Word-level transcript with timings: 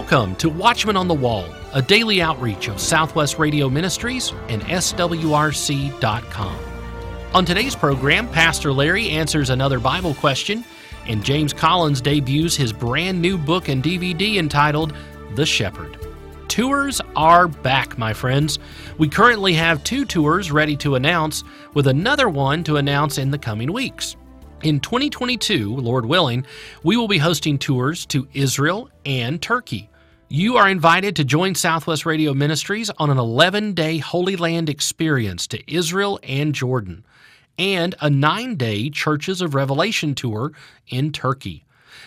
Welcome 0.00 0.36
to 0.36 0.48
Watchman 0.48 0.96
on 0.96 1.08
the 1.08 1.14
Wall, 1.14 1.44
a 1.74 1.82
daily 1.82 2.22
outreach 2.22 2.68
of 2.68 2.80
Southwest 2.80 3.36
Radio 3.36 3.68
Ministries 3.68 4.32
and 4.48 4.62
SWRC.com. 4.62 6.58
On 7.34 7.44
today's 7.44 7.74
program, 7.74 8.28
Pastor 8.28 8.72
Larry 8.72 9.10
answers 9.10 9.50
another 9.50 9.80
Bible 9.80 10.14
question, 10.14 10.64
and 11.08 11.24
James 11.24 11.52
Collins 11.52 12.00
debuts 12.00 12.54
his 12.54 12.72
brand 12.72 13.20
new 13.20 13.36
book 13.36 13.68
and 13.68 13.82
DVD 13.82 14.36
entitled 14.36 14.94
The 15.34 15.44
Shepherd. 15.44 15.98
Tours 16.46 17.00
are 17.16 17.48
back, 17.48 17.98
my 17.98 18.12
friends. 18.12 18.60
We 18.98 19.08
currently 19.08 19.54
have 19.54 19.82
two 19.82 20.04
tours 20.04 20.52
ready 20.52 20.76
to 20.76 20.94
announce, 20.94 21.42
with 21.74 21.88
another 21.88 22.28
one 22.28 22.62
to 22.64 22.76
announce 22.76 23.18
in 23.18 23.32
the 23.32 23.38
coming 23.38 23.72
weeks. 23.72 24.14
In 24.64 24.80
2022, 24.80 25.76
Lord 25.76 26.04
willing, 26.04 26.44
we 26.82 26.96
will 26.96 27.06
be 27.06 27.18
hosting 27.18 27.58
tours 27.58 28.04
to 28.06 28.26
Israel 28.34 28.90
and 29.06 29.40
Turkey. 29.40 29.88
You 30.28 30.56
are 30.56 30.68
invited 30.68 31.14
to 31.14 31.24
join 31.24 31.54
Southwest 31.54 32.04
Radio 32.04 32.34
Ministries 32.34 32.90
on 32.98 33.08
an 33.08 33.18
11 33.18 33.74
day 33.74 33.98
Holy 33.98 34.34
Land 34.34 34.68
experience 34.68 35.46
to 35.46 35.72
Israel 35.72 36.18
and 36.24 36.52
Jordan, 36.52 37.06
and 37.56 37.94
a 38.00 38.10
nine 38.10 38.56
day 38.56 38.90
Churches 38.90 39.40
of 39.40 39.54
Revelation 39.54 40.16
tour 40.16 40.50
in 40.88 41.12
Turkey. 41.12 41.64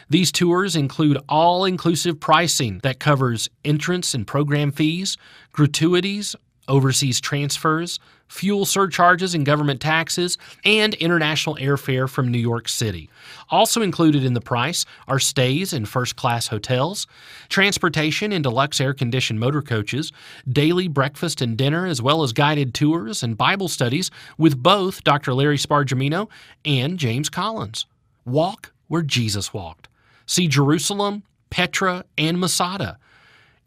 These 0.10 0.34
tours 0.34 0.76
include 0.76 1.20
all 1.30 1.64
inclusive 1.64 2.20
pricing 2.20 2.80
that 2.80 3.00
covers 3.00 3.50
entrance 3.64 4.14
and 4.14 4.28
program 4.28 4.74
fees, 4.74 5.16
gratuities, 5.54 6.36
overseas 6.72 7.20
transfers, 7.20 8.00
fuel 8.30 8.66
surcharges 8.66 9.36
and 9.36 9.46
government 9.46 9.82
taxes, 9.82 10.38
and 10.64 10.94
international 10.96 11.58
airfare 11.58 12.10
from 12.10 12.30
New 12.30 12.40
York 12.40 12.70
City. 12.70 13.10
Also 13.50 13.82
included 13.82 14.24
in 14.24 14.34
the 14.34 14.42
price 14.42 14.86
are 15.08 15.20
stays 15.20 15.74
in 15.74 15.86
first 15.86 16.16
class 16.16 16.48
hotels, 16.48 17.08
transportation 17.50 18.32
in 18.32 18.42
deluxe 18.42 18.80
air 18.80 18.94
conditioned 18.94 19.40
motor 19.40 19.62
coaches, 19.62 20.14
daily 20.50 20.88
breakfast 20.88 21.42
and 21.42 21.58
dinner, 21.58 21.86
as 21.86 22.02
well 22.02 22.24
as 22.24 22.32
guided 22.32 22.74
tours 22.74 23.22
and 23.22 23.38
Bible 23.38 23.68
studies 23.68 24.10
with 24.38 24.64
both 24.64 25.04
Dr. 25.04 25.34
Larry 25.34 25.58
Spargimino 25.58 26.30
and 26.64 26.98
James 26.98 27.30
Collins. 27.30 27.86
Walk 28.26 28.72
where 28.88 29.02
Jesus 29.02 29.54
walked. 29.54 29.90
See 30.26 30.48
Jerusalem, 30.48 31.24
Petra, 31.50 32.06
and 32.18 32.40
Masada 32.40 32.98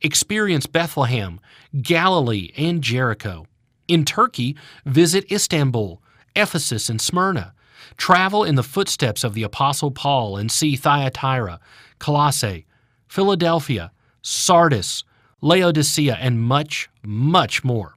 experience 0.04 0.66
Bethlehem, 0.66 1.40
Galilee, 1.82 2.52
and 2.56 2.82
Jericho. 2.82 3.46
In 3.88 4.04
Turkey, 4.04 4.56
visit 4.84 5.30
Istanbul, 5.32 6.00
Ephesus, 6.36 6.88
and 6.88 7.00
Smyrna. 7.00 7.54
Travel 7.96 8.44
in 8.44 8.54
the 8.54 8.62
footsteps 8.62 9.24
of 9.24 9.34
the 9.34 9.42
Apostle 9.42 9.90
Paul 9.90 10.36
and 10.36 10.52
see 10.52 10.76
Thyatira, 10.76 11.58
Colossae, 11.98 12.66
Philadelphia, 13.08 13.92
Sardis, 14.22 15.04
Laodicea, 15.40 16.16
and 16.20 16.40
much, 16.40 16.88
much 17.02 17.64
more. 17.64 17.94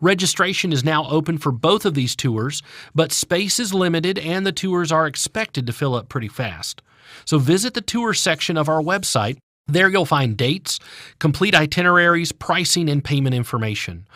Registration 0.00 0.72
is 0.72 0.84
now 0.84 1.08
open 1.08 1.38
for 1.38 1.50
both 1.50 1.84
of 1.86 1.94
these 1.94 2.14
tours, 2.14 2.62
but 2.94 3.12
space 3.12 3.58
is 3.58 3.72
limited 3.72 4.18
and 4.18 4.46
the 4.46 4.52
tours 4.52 4.92
are 4.92 5.06
expected 5.06 5.66
to 5.66 5.72
fill 5.72 5.94
up 5.94 6.08
pretty 6.08 6.28
fast. 6.28 6.82
So 7.24 7.38
visit 7.38 7.74
the 7.74 7.80
tour 7.80 8.14
section 8.14 8.56
of 8.56 8.68
our 8.68 8.82
website 8.82 9.38
there 9.66 9.88
you'll 9.88 10.04
find 10.04 10.36
dates, 10.36 10.78
complete 11.18 11.54
itineraries, 11.54 12.32
pricing, 12.32 12.88
and 12.88 13.04
payment 13.04 13.34
information. 13.34 14.06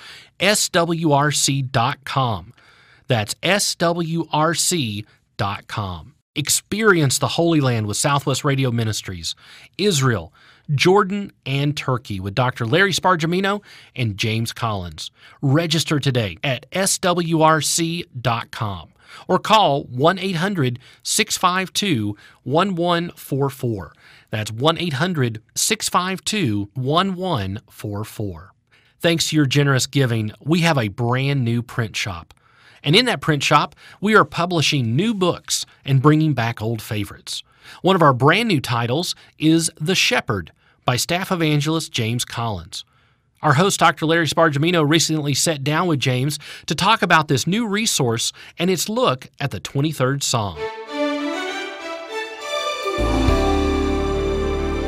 SWRC.com. 0.40 1.72
That's 3.08 3.34
SWRC.com. 3.34 5.04
Experience 6.34 7.18
the 7.18 7.28
Holy 7.28 7.60
Land 7.60 7.86
with 7.86 7.96
Southwest 7.96 8.44
Radio 8.44 8.70
Ministries, 8.70 9.34
Israel, 9.78 10.34
Jordan, 10.74 11.32
and 11.46 11.74
Turkey 11.76 12.20
with 12.20 12.34
Dr. 12.34 12.66
Larry 12.66 12.92
Spargimino 12.92 13.62
and 13.94 14.18
James 14.18 14.52
Collins. 14.52 15.10
Register 15.40 15.98
today 15.98 16.36
at 16.44 16.70
SWRC.com 16.72 18.02
or 19.28 19.38
call 19.38 19.84
1 19.84 20.18
800 20.18 20.78
652 21.02 22.16
1144. 22.44 23.92
That's 24.30 24.52
1 24.52 24.78
800 24.78 25.42
652 25.54 26.70
1144. 26.74 28.52
Thanks 28.98 29.28
to 29.28 29.36
your 29.36 29.46
generous 29.46 29.86
giving, 29.86 30.32
we 30.40 30.60
have 30.60 30.78
a 30.78 30.88
brand 30.88 31.44
new 31.44 31.62
print 31.62 31.96
shop. 31.96 32.34
And 32.82 32.94
in 32.94 33.04
that 33.06 33.20
print 33.20 33.42
shop, 33.42 33.74
we 34.00 34.14
are 34.14 34.24
publishing 34.24 34.96
new 34.96 35.12
books 35.12 35.66
and 35.84 36.00
bringing 36.02 36.34
back 36.34 36.62
old 36.62 36.80
favorites. 36.80 37.42
One 37.82 37.96
of 37.96 38.02
our 38.02 38.12
brand 38.12 38.48
new 38.48 38.60
titles 38.60 39.14
is 39.38 39.70
The 39.80 39.94
Shepherd 39.94 40.52
by 40.84 40.96
staff 40.96 41.32
evangelist 41.32 41.92
James 41.92 42.24
Collins. 42.24 42.84
Our 43.42 43.54
host, 43.54 43.78
Dr. 43.78 44.06
Larry 44.06 44.26
Spargimino, 44.26 44.88
recently 44.88 45.34
sat 45.34 45.62
down 45.62 45.88
with 45.88 46.00
James 46.00 46.38
to 46.66 46.74
talk 46.74 47.02
about 47.02 47.28
this 47.28 47.46
new 47.46 47.66
resource 47.66 48.32
and 48.58 48.70
its 48.70 48.88
look 48.88 49.28
at 49.38 49.50
the 49.50 49.60
23rd 49.60 50.22
Psalm. 50.22 50.56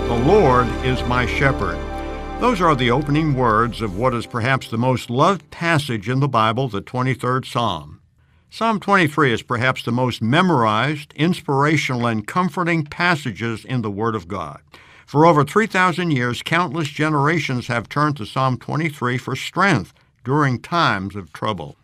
The 0.08 0.24
Lord 0.26 0.66
is 0.84 1.02
my 1.04 1.26
shepherd. 1.26 1.78
Those 2.40 2.60
are 2.60 2.74
the 2.74 2.90
opening 2.90 3.34
words 3.34 3.82
of 3.82 3.98
what 3.98 4.14
is 4.14 4.24
perhaps 4.24 4.70
the 4.70 4.78
most 4.78 5.10
loved 5.10 5.50
passage 5.50 6.08
in 6.08 6.20
the 6.20 6.28
Bible, 6.28 6.68
the 6.68 6.80
23rd 6.80 7.44
Psalm. 7.44 8.00
Psalm 8.48 8.80
23 8.80 9.34
is 9.34 9.42
perhaps 9.42 9.82
the 9.82 9.92
most 9.92 10.22
memorized, 10.22 11.12
inspirational, 11.14 12.06
and 12.06 12.26
comforting 12.26 12.86
passages 12.86 13.62
in 13.66 13.82
the 13.82 13.90
Word 13.90 14.14
of 14.14 14.26
God. 14.26 14.62
For 15.08 15.24
over 15.24 15.42
3,000 15.42 16.10
years, 16.10 16.42
countless 16.42 16.88
generations 16.88 17.68
have 17.68 17.88
turned 17.88 18.18
to 18.18 18.26
Psalm 18.26 18.58
23 18.58 19.16
for 19.16 19.34
strength 19.34 19.94
during 20.22 20.60
times 20.60 21.16
of 21.16 21.32
trouble. 21.32 21.76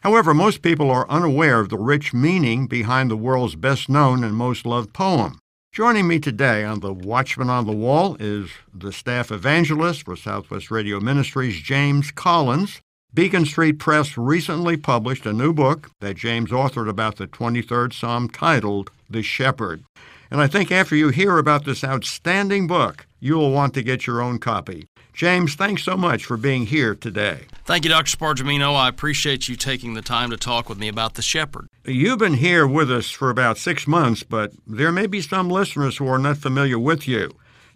However, 0.00 0.34
most 0.34 0.62
people 0.62 0.90
are 0.90 1.08
unaware 1.08 1.60
of 1.60 1.68
the 1.68 1.78
rich 1.78 2.12
meaning 2.12 2.66
behind 2.66 3.08
the 3.08 3.16
world's 3.16 3.54
best 3.54 3.88
known 3.88 4.24
and 4.24 4.34
most 4.34 4.66
loved 4.66 4.92
poem. 4.92 5.38
Joining 5.70 6.08
me 6.08 6.18
today 6.18 6.64
on 6.64 6.80
the 6.80 6.92
Watchman 6.92 7.50
on 7.50 7.66
the 7.66 7.72
Wall 7.72 8.16
is 8.18 8.50
the 8.74 8.92
staff 8.92 9.30
evangelist 9.30 10.02
for 10.02 10.16
Southwest 10.16 10.68
Radio 10.68 10.98
Ministries, 10.98 11.60
James 11.60 12.10
Collins. 12.10 12.80
Beacon 13.14 13.46
Street 13.46 13.78
Press 13.78 14.18
recently 14.18 14.76
published 14.76 15.24
a 15.24 15.32
new 15.32 15.52
book 15.52 15.88
that 16.00 16.16
James 16.16 16.50
authored 16.50 16.88
about 16.88 17.14
the 17.14 17.28
23rd 17.28 17.92
Psalm 17.92 18.28
titled 18.28 18.90
The 19.08 19.22
Shepherd. 19.22 19.84
And 20.30 20.40
I 20.40 20.46
think 20.46 20.72
after 20.72 20.96
you 20.96 21.10
hear 21.10 21.38
about 21.38 21.64
this 21.64 21.84
outstanding 21.84 22.66
book, 22.66 23.06
you'll 23.20 23.52
want 23.52 23.74
to 23.74 23.82
get 23.82 24.06
your 24.06 24.20
own 24.20 24.38
copy. 24.38 24.88
James, 25.12 25.54
thanks 25.54 25.82
so 25.82 25.96
much 25.96 26.26
for 26.26 26.36
being 26.36 26.66
here 26.66 26.94
today. 26.94 27.46
Thank 27.64 27.84
you, 27.84 27.90
Dr. 27.90 28.14
Spargimino. 28.14 28.76
I 28.76 28.88
appreciate 28.88 29.48
you 29.48 29.56
taking 29.56 29.94
the 29.94 30.02
time 30.02 30.30
to 30.30 30.36
talk 30.36 30.68
with 30.68 30.78
me 30.78 30.88
about 30.88 31.14
the 31.14 31.22
shepherd. 31.22 31.68
You've 31.86 32.18
been 32.18 32.34
here 32.34 32.66
with 32.66 32.90
us 32.90 33.10
for 33.10 33.30
about 33.30 33.56
six 33.56 33.86
months, 33.86 34.22
but 34.22 34.52
there 34.66 34.92
may 34.92 35.06
be 35.06 35.22
some 35.22 35.48
listeners 35.48 35.96
who 35.96 36.06
are 36.06 36.18
not 36.18 36.36
familiar 36.36 36.78
with 36.78 37.08
you. 37.08 37.30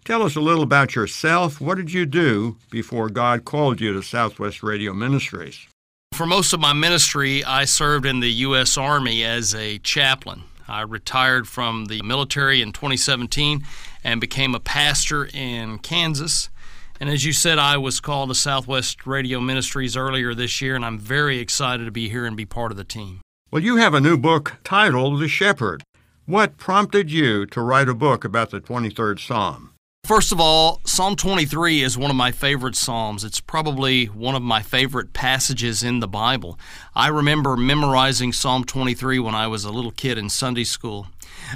Tell 0.05 0.21
us 0.21 0.35
a 0.35 0.41
little 0.41 0.63
about 0.63 0.95
yourself. 0.95 1.59
What 1.59 1.77
did 1.77 1.91
you 1.91 2.05
do 2.05 2.57
before 2.69 3.09
God 3.09 3.43
called 3.43 3.81
you 3.81 3.91
to 3.93 4.03
Southwest 4.03 4.61
Radio 4.61 4.93
Ministries? 4.93 5.67
For 6.13 6.25
most 6.27 6.53
of 6.53 6.59
my 6.59 6.73
ministry, 6.73 7.43
I 7.43 7.65
served 7.65 8.05
in 8.05 8.19
the 8.19 8.31
U.S. 8.31 8.77
Army 8.77 9.23
as 9.23 9.55
a 9.55 9.79
chaplain. 9.79 10.43
I 10.71 10.81
retired 10.83 11.49
from 11.49 11.85
the 11.85 12.01
military 12.01 12.61
in 12.61 12.71
2017 12.71 13.65
and 14.05 14.21
became 14.21 14.55
a 14.55 14.59
pastor 14.59 15.25
in 15.33 15.79
Kansas. 15.79 16.49
And 16.97 17.09
as 17.09 17.25
you 17.25 17.33
said, 17.33 17.59
I 17.59 17.75
was 17.75 17.99
called 17.99 18.29
to 18.29 18.35
Southwest 18.35 19.05
Radio 19.05 19.41
Ministries 19.41 19.97
earlier 19.97 20.33
this 20.33 20.61
year, 20.61 20.77
and 20.77 20.85
I'm 20.85 20.97
very 20.97 21.39
excited 21.39 21.83
to 21.83 21.91
be 21.91 22.07
here 22.07 22.25
and 22.25 22.37
be 22.37 22.45
part 22.45 22.71
of 22.71 22.77
the 22.77 22.85
team. 22.85 23.19
Well, 23.51 23.61
you 23.61 23.75
have 23.77 23.93
a 23.93 23.99
new 23.99 24.17
book 24.17 24.59
titled 24.63 25.19
The 25.19 25.27
Shepherd. 25.27 25.83
What 26.25 26.55
prompted 26.55 27.11
you 27.11 27.45
to 27.47 27.61
write 27.61 27.89
a 27.89 27.93
book 27.93 28.23
about 28.23 28.51
the 28.51 28.61
23rd 28.61 29.19
Psalm? 29.19 29.70
First 30.03 30.31
of 30.31 30.41
all, 30.41 30.81
Psalm 30.83 31.15
23 31.15 31.83
is 31.83 31.95
one 31.97 32.09
of 32.09 32.17
my 32.17 32.31
favorite 32.31 32.75
Psalms. 32.75 33.23
It's 33.23 33.39
probably 33.39 34.07
one 34.07 34.33
of 34.33 34.41
my 34.41 34.63
favorite 34.63 35.13
passages 35.13 35.83
in 35.83 35.99
the 35.99 36.07
Bible. 36.07 36.59
I 36.95 37.07
remember 37.07 37.55
memorizing 37.55 38.33
Psalm 38.33 38.63
23 38.63 39.19
when 39.19 39.35
I 39.35 39.45
was 39.45 39.63
a 39.63 39.71
little 39.71 39.91
kid 39.91 40.17
in 40.17 40.29
Sunday 40.29 40.63
school. 40.63 41.07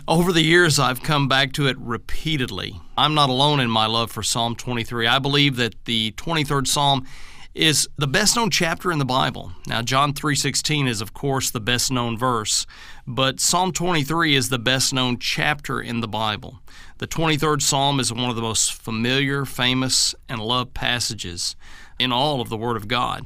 Over 0.08 0.32
the 0.32 0.44
years, 0.44 0.78
I've 0.78 1.02
come 1.02 1.28
back 1.28 1.54
to 1.54 1.68
it 1.68 1.76
repeatedly. 1.80 2.80
I'm 2.96 3.16
not 3.16 3.30
alone 3.32 3.60
in 3.60 3.70
my 3.70 3.88
love 3.88 4.12
for 4.12 4.22
Psalm 4.22 4.56
23. 4.56 5.08
I 5.08 5.18
believe 5.18 5.56
that 5.56 5.84
the 5.86 6.12
23rd 6.12 6.68
Psalm 6.68 7.08
is 7.56 7.88
the 7.98 8.06
best 8.06 8.36
known 8.36 8.50
chapter 8.50 8.92
in 8.92 9.00
the 9.00 9.06
Bible. 9.06 9.54
Now 9.66 9.82
John 9.82 10.14
3:16 10.14 10.88
is 10.88 11.00
of 11.00 11.14
course 11.14 11.50
the 11.50 11.62
best 11.62 11.90
known 11.90 12.18
verse, 12.18 12.68
but 13.08 13.40
Psalm 13.40 13.72
23 13.72 14.36
is 14.36 14.50
the 14.50 14.60
best 14.60 14.94
known 14.94 15.18
chapter 15.18 15.80
in 15.82 16.02
the 16.02 16.08
Bible. 16.08 16.60
The 16.98 17.08
23rd 17.08 17.62
Psalm 17.62 18.00
is 18.02 18.12
one 18.12 18.30
of 18.30 18.36
the 18.36 18.42
most 18.42 18.74
familiar, 18.74 19.46
famous, 19.46 20.14
and 20.28 20.42
loved 20.42 20.74
passages 20.74 21.56
in 21.98 22.12
all 22.12 22.42
of 22.42 22.50
the 22.50 22.58
Word 22.58 22.76
of 22.76 22.90
God. 22.90 23.26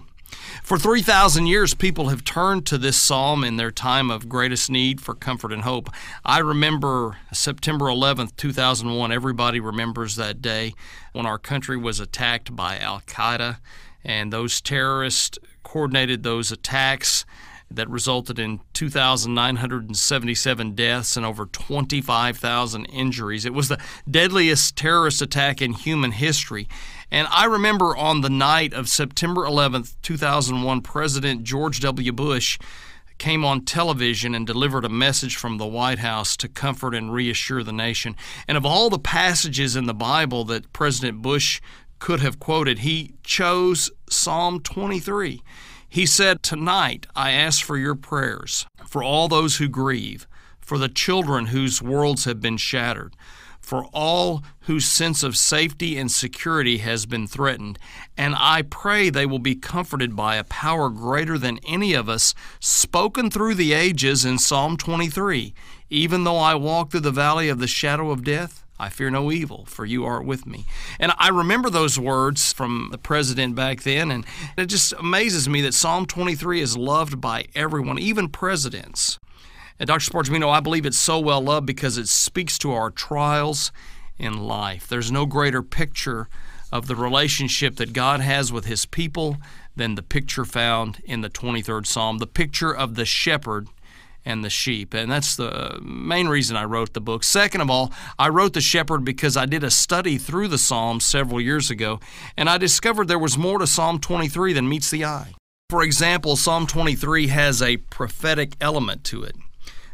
For 0.61 0.77
3,000 0.77 1.47
years, 1.47 1.73
people 1.73 2.09
have 2.09 2.23
turned 2.23 2.67
to 2.67 2.77
this 2.77 2.99
psalm 2.99 3.43
in 3.43 3.57
their 3.57 3.71
time 3.71 4.11
of 4.11 4.29
greatest 4.29 4.69
need 4.69 5.01
for 5.01 5.15
comfort 5.15 5.51
and 5.51 5.63
hope. 5.63 5.89
I 6.23 6.37
remember 6.37 7.17
September 7.33 7.85
11th, 7.85 8.35
2001. 8.37 9.11
Everybody 9.11 9.59
remembers 9.59 10.15
that 10.15 10.39
day 10.39 10.75
when 11.13 11.25
our 11.25 11.39
country 11.39 11.77
was 11.77 11.99
attacked 11.99 12.55
by 12.55 12.77
Al 12.77 13.01
Qaeda, 13.01 13.57
and 14.03 14.31
those 14.31 14.61
terrorists 14.61 15.39
coordinated 15.63 16.23
those 16.23 16.51
attacks 16.51 17.25
that 17.71 17.89
resulted 17.89 18.39
in 18.39 18.59
2,977 18.73 20.73
deaths 20.73 21.15
and 21.15 21.25
over 21.25 21.45
25,000 21.45 22.85
injuries. 22.85 23.45
It 23.45 23.53
was 23.53 23.67
the 23.67 23.77
deadliest 24.09 24.75
terrorist 24.75 25.21
attack 25.21 25.61
in 25.61 25.73
human 25.73 26.13
history. 26.13 26.67
And 27.11 27.27
I 27.31 27.45
remember 27.45 27.95
on 27.95 28.21
the 28.21 28.29
night 28.29 28.73
of 28.73 28.89
September 28.89 29.41
11th, 29.41 29.95
2001, 30.01 30.81
President 30.81 31.43
George 31.43 31.79
W. 31.81 32.11
Bush 32.11 32.57
came 33.19 33.45
on 33.45 33.65
television 33.65 34.33
and 34.33 34.47
delivered 34.47 34.85
a 34.85 34.89
message 34.89 35.35
from 35.35 35.57
the 35.57 35.67
White 35.67 35.99
House 35.99 36.35
to 36.37 36.47
comfort 36.47 36.95
and 36.95 37.13
reassure 37.13 37.63
the 37.63 37.73
nation. 37.73 38.15
And 38.47 38.57
of 38.57 38.65
all 38.65 38.89
the 38.89 38.97
passages 38.97 39.75
in 39.75 39.85
the 39.85 39.93
Bible 39.93 40.45
that 40.45 40.73
President 40.73 41.21
Bush 41.21 41.61
could 41.99 42.21
have 42.21 42.39
quoted, 42.39 42.79
he 42.79 43.13
chose 43.23 43.91
Psalm 44.09 44.61
23. 44.61 45.41
He 45.87 46.05
said, 46.05 46.41
Tonight 46.41 47.07
I 47.15 47.31
ask 47.31 47.63
for 47.63 47.77
your 47.77 47.95
prayers 47.95 48.65
for 48.87 49.03
all 49.03 49.27
those 49.27 49.57
who 49.57 49.67
grieve, 49.67 50.27
for 50.59 50.77
the 50.77 50.89
children 50.89 51.47
whose 51.47 51.81
worlds 51.81 52.25
have 52.25 52.41
been 52.41 52.57
shattered 52.57 53.15
for 53.69 53.85
all 53.93 54.43
whose 54.61 54.87
sense 54.87 55.21
of 55.21 55.37
safety 55.37 55.95
and 55.95 56.11
security 56.11 56.79
has 56.79 57.05
been 57.05 57.27
threatened, 57.27 57.77
and 58.17 58.33
I 58.35 58.63
pray 58.63 59.11
they 59.11 59.27
will 59.27 59.37
be 59.37 59.53
comforted 59.53 60.15
by 60.15 60.37
a 60.37 60.43
power 60.43 60.89
greater 60.89 61.37
than 61.37 61.59
any 61.67 61.93
of 61.93 62.09
us, 62.09 62.33
spoken 62.59 63.29
through 63.29 63.53
the 63.53 63.73
ages 63.73 64.25
in 64.25 64.39
Psalm 64.39 64.75
23. 64.75 65.53
Even 65.87 66.23
though 66.23 66.37
I 66.37 66.55
walk 66.55 66.89
through 66.89 67.01
the 67.01 67.11
valley 67.11 67.47
of 67.47 67.59
the 67.59 67.67
shadow 67.67 68.09
of 68.09 68.23
death, 68.23 68.65
I 68.79 68.89
fear 68.89 69.09
no 69.09 69.31
evil, 69.31 69.65
for 69.65 69.85
you 69.85 70.05
are 70.05 70.21
with 70.21 70.45
me. 70.45 70.65
And 70.99 71.11
I 71.17 71.29
remember 71.29 71.69
those 71.69 71.99
words 71.99 72.53
from 72.53 72.89
the 72.91 72.97
president 72.97 73.53
back 73.55 73.83
then, 73.83 74.09
and 74.09 74.25
it 74.57 74.67
just 74.67 74.93
amazes 74.93 75.49
me 75.49 75.61
that 75.61 75.73
Psalm 75.73 76.05
23 76.05 76.61
is 76.61 76.77
loved 76.77 77.19
by 77.19 77.47
everyone, 77.53 77.99
even 77.99 78.29
presidents. 78.29 79.19
And 79.79 79.87
Dr. 79.87 80.11
Spargimino, 80.11 80.49
I 80.49 80.61
believe 80.61 80.85
it's 80.85 80.97
so 80.97 81.19
well 81.19 81.41
loved 81.41 81.65
because 81.65 81.97
it 81.97 82.07
speaks 82.07 82.57
to 82.59 82.71
our 82.71 82.89
trials 82.89 83.71
in 84.17 84.47
life. 84.47 84.87
There's 84.87 85.11
no 85.11 85.25
greater 85.25 85.61
picture 85.61 86.29
of 86.71 86.87
the 86.87 86.95
relationship 86.95 87.77
that 87.77 87.93
God 87.93 88.21
has 88.21 88.51
with 88.53 88.65
his 88.65 88.85
people 88.85 89.37
than 89.75 89.95
the 89.95 90.03
picture 90.03 90.45
found 90.45 91.01
in 91.03 91.21
the 91.21 91.29
23rd 91.29 91.85
Psalm, 91.87 92.19
the 92.19 92.27
picture 92.27 92.73
of 92.73 92.95
the 92.95 93.05
shepherd 93.05 93.67
and 94.29 94.43
the 94.43 94.49
sheep. 94.49 94.93
And 94.93 95.11
that's 95.11 95.35
the 95.35 95.79
main 95.81 96.27
reason 96.27 96.55
I 96.55 96.63
wrote 96.63 96.93
the 96.93 97.01
book. 97.01 97.23
Second 97.23 97.61
of 97.61 97.69
all, 97.69 97.91
I 98.17 98.29
wrote 98.29 98.53
The 98.53 98.61
Shepherd 98.61 99.03
because 99.03 99.35
I 99.35 99.45
did 99.45 99.63
a 99.63 99.71
study 99.71 100.17
through 100.17 100.47
the 100.47 100.57
Psalms 100.57 101.05
several 101.05 101.41
years 101.41 101.71
ago, 101.71 101.99
and 102.37 102.49
I 102.49 102.57
discovered 102.57 103.07
there 103.07 103.19
was 103.19 103.37
more 103.37 103.59
to 103.59 103.67
Psalm 103.67 103.99
23 103.99 104.53
than 104.53 104.69
meets 104.69 104.91
the 104.91 105.03
eye. 105.03 105.33
For 105.69 105.83
example, 105.83 106.35
Psalm 106.35 106.67
23 106.67 107.27
has 107.27 107.61
a 107.61 107.77
prophetic 107.77 108.55
element 108.61 109.03
to 109.05 109.23
it. 109.23 109.35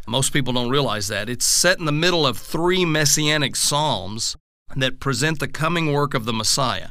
Most 0.07 0.31
people 0.31 0.53
don't 0.53 0.69
realize 0.69 1.07
that. 1.07 1.29
It's 1.29 1.45
set 1.45 1.79
in 1.79 1.85
the 1.85 1.91
middle 1.91 2.27
of 2.27 2.37
three 2.37 2.85
messianic 2.85 3.55
psalms 3.55 4.35
that 4.75 4.99
present 4.99 5.39
the 5.39 5.47
coming 5.47 5.91
work 5.91 6.13
of 6.13 6.25
the 6.25 6.33
Messiah. 6.33 6.89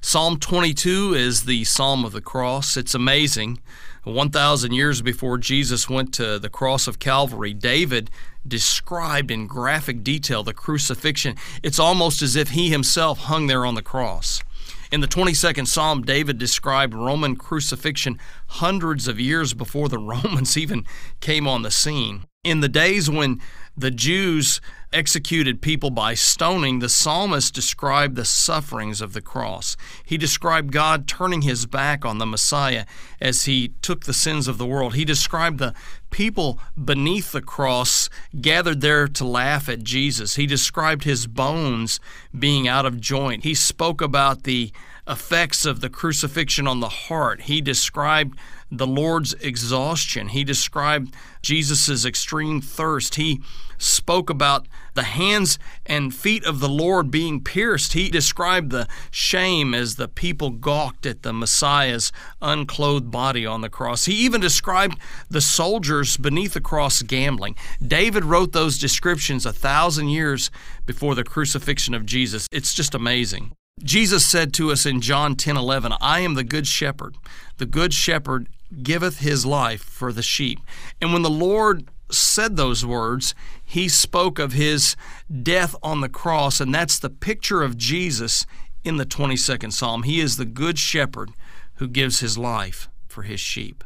Psalm 0.00 0.38
22 0.38 1.14
is 1.14 1.44
the 1.44 1.64
Psalm 1.64 2.04
of 2.04 2.12
the 2.12 2.20
Cross. 2.20 2.76
It's 2.76 2.94
amazing. 2.94 3.60
1,000 4.04 4.72
years 4.72 5.00
before 5.00 5.38
Jesus 5.38 5.88
went 5.88 6.12
to 6.14 6.38
the 6.38 6.48
cross 6.48 6.88
of 6.88 6.98
Calvary, 6.98 7.54
David 7.54 8.10
described 8.46 9.30
in 9.30 9.46
graphic 9.46 10.02
detail 10.02 10.42
the 10.42 10.52
crucifixion. 10.52 11.36
It's 11.62 11.78
almost 11.78 12.20
as 12.20 12.34
if 12.34 12.50
he 12.50 12.70
himself 12.70 13.18
hung 13.18 13.46
there 13.46 13.64
on 13.64 13.76
the 13.76 13.82
cross. 13.82 14.42
In 14.90 15.00
the 15.00 15.06
22nd 15.06 15.66
Psalm, 15.68 16.02
David 16.02 16.36
described 16.36 16.94
Roman 16.94 17.36
crucifixion 17.36 18.18
hundreds 18.48 19.08
of 19.08 19.18
years 19.20 19.54
before 19.54 19.88
the 19.88 19.98
Romans 20.24 20.56
even 20.56 20.84
came 21.20 21.46
on 21.46 21.62
the 21.62 21.70
scene. 21.70 22.24
In 22.44 22.60
the 22.60 22.68
days 22.68 23.08
when 23.08 23.40
the 23.76 23.90
Jews 23.90 24.60
executed 24.92 25.62
people 25.62 25.90
by 25.90 26.14
stoning, 26.14 26.78
the 26.78 26.88
psalmist 26.88 27.54
described 27.54 28.14
the 28.14 28.24
sufferings 28.24 29.00
of 29.00 29.14
the 29.14 29.22
cross. 29.22 29.76
He 30.04 30.18
described 30.18 30.72
God 30.72 31.08
turning 31.08 31.42
his 31.42 31.66
back 31.66 32.04
on 32.04 32.18
the 32.18 32.26
Messiah 32.26 32.84
as 33.20 33.44
he 33.44 33.72
took 33.80 34.04
the 34.04 34.12
sins 34.12 34.48
of 34.48 34.58
the 34.58 34.66
world. 34.66 34.94
He 34.94 35.04
described 35.04 35.58
the 35.58 35.74
people 36.10 36.58
beneath 36.82 37.32
the 37.32 37.40
cross 37.40 38.10
gathered 38.40 38.82
there 38.82 39.08
to 39.08 39.24
laugh 39.24 39.68
at 39.68 39.82
Jesus. 39.82 40.36
He 40.36 40.46
described 40.46 41.04
his 41.04 41.26
bones 41.26 41.98
being 42.38 42.68
out 42.68 42.84
of 42.84 43.00
joint. 43.00 43.44
He 43.44 43.54
spoke 43.54 44.02
about 44.02 44.42
the 44.42 44.72
effects 45.06 45.66
of 45.66 45.80
the 45.80 45.90
crucifixion 45.90 46.68
on 46.68 46.80
the 46.80 46.88
heart. 46.88 47.42
He 47.42 47.60
described 47.60 48.38
the 48.70 48.86
Lord's 48.86 49.34
exhaustion. 49.34 50.28
He 50.28 50.44
described 50.44 51.14
Jesus' 51.42 52.04
extreme 52.04 52.60
thirst. 52.60 53.16
He 53.16 53.42
spoke 53.78 54.30
about 54.30 54.68
the 54.94 55.02
hands 55.02 55.58
and 55.84 56.14
feet 56.14 56.44
of 56.44 56.60
the 56.60 56.68
Lord 56.68 57.10
being 57.10 57.42
pierced. 57.42 57.94
He 57.94 58.08
described 58.08 58.70
the 58.70 58.86
shame 59.10 59.74
as 59.74 59.96
the 59.96 60.08
people 60.08 60.50
gawked 60.50 61.04
at 61.04 61.22
the 61.22 61.32
Messiah's 61.32 62.12
unclothed 62.40 63.10
body 63.10 63.44
on 63.44 63.60
the 63.60 63.68
cross. 63.68 64.04
He 64.04 64.14
even 64.14 64.40
described 64.40 64.98
the 65.28 65.40
soldiers 65.40 66.16
beneath 66.16 66.54
the 66.54 66.60
cross 66.60 67.02
gambling. 67.02 67.56
David 67.84 68.24
wrote 68.24 68.52
those 68.52 68.78
descriptions 68.78 69.44
a 69.44 69.52
thousand 69.52 70.10
years 70.10 70.50
before 70.86 71.14
the 71.16 71.24
crucifixion 71.24 71.92
of 71.92 72.06
Jesus. 72.06 72.46
It's 72.52 72.72
just 72.72 72.94
amazing. 72.94 73.52
Jesus 73.82 74.24
said 74.24 74.52
to 74.54 74.70
us 74.70 74.86
in 74.86 75.00
John 75.00 75.34
10 75.34 75.56
11, 75.56 75.94
I 76.00 76.20
am 76.20 76.34
the 76.34 76.44
good 76.44 76.66
shepherd. 76.66 77.16
The 77.58 77.66
good 77.66 77.92
shepherd 77.92 78.48
giveth 78.82 79.18
his 79.18 79.44
life 79.44 79.82
for 79.82 80.12
the 80.12 80.22
sheep. 80.22 80.60
And 81.00 81.12
when 81.12 81.22
the 81.22 81.30
Lord 81.30 81.88
said 82.10 82.56
those 82.56 82.86
words, 82.86 83.34
he 83.64 83.88
spoke 83.88 84.38
of 84.38 84.52
his 84.52 84.96
death 85.42 85.74
on 85.82 86.00
the 86.00 86.08
cross, 86.08 86.60
and 86.60 86.74
that's 86.74 86.98
the 86.98 87.10
picture 87.10 87.62
of 87.62 87.76
Jesus 87.76 88.46
in 88.84 88.98
the 88.98 89.06
22nd 89.06 89.72
Psalm. 89.72 90.04
He 90.04 90.20
is 90.20 90.36
the 90.36 90.44
good 90.44 90.78
shepherd 90.78 91.30
who 91.76 91.88
gives 91.88 92.20
his 92.20 92.38
life 92.38 92.88
for 93.08 93.22
his 93.22 93.40
sheep. 93.40 93.82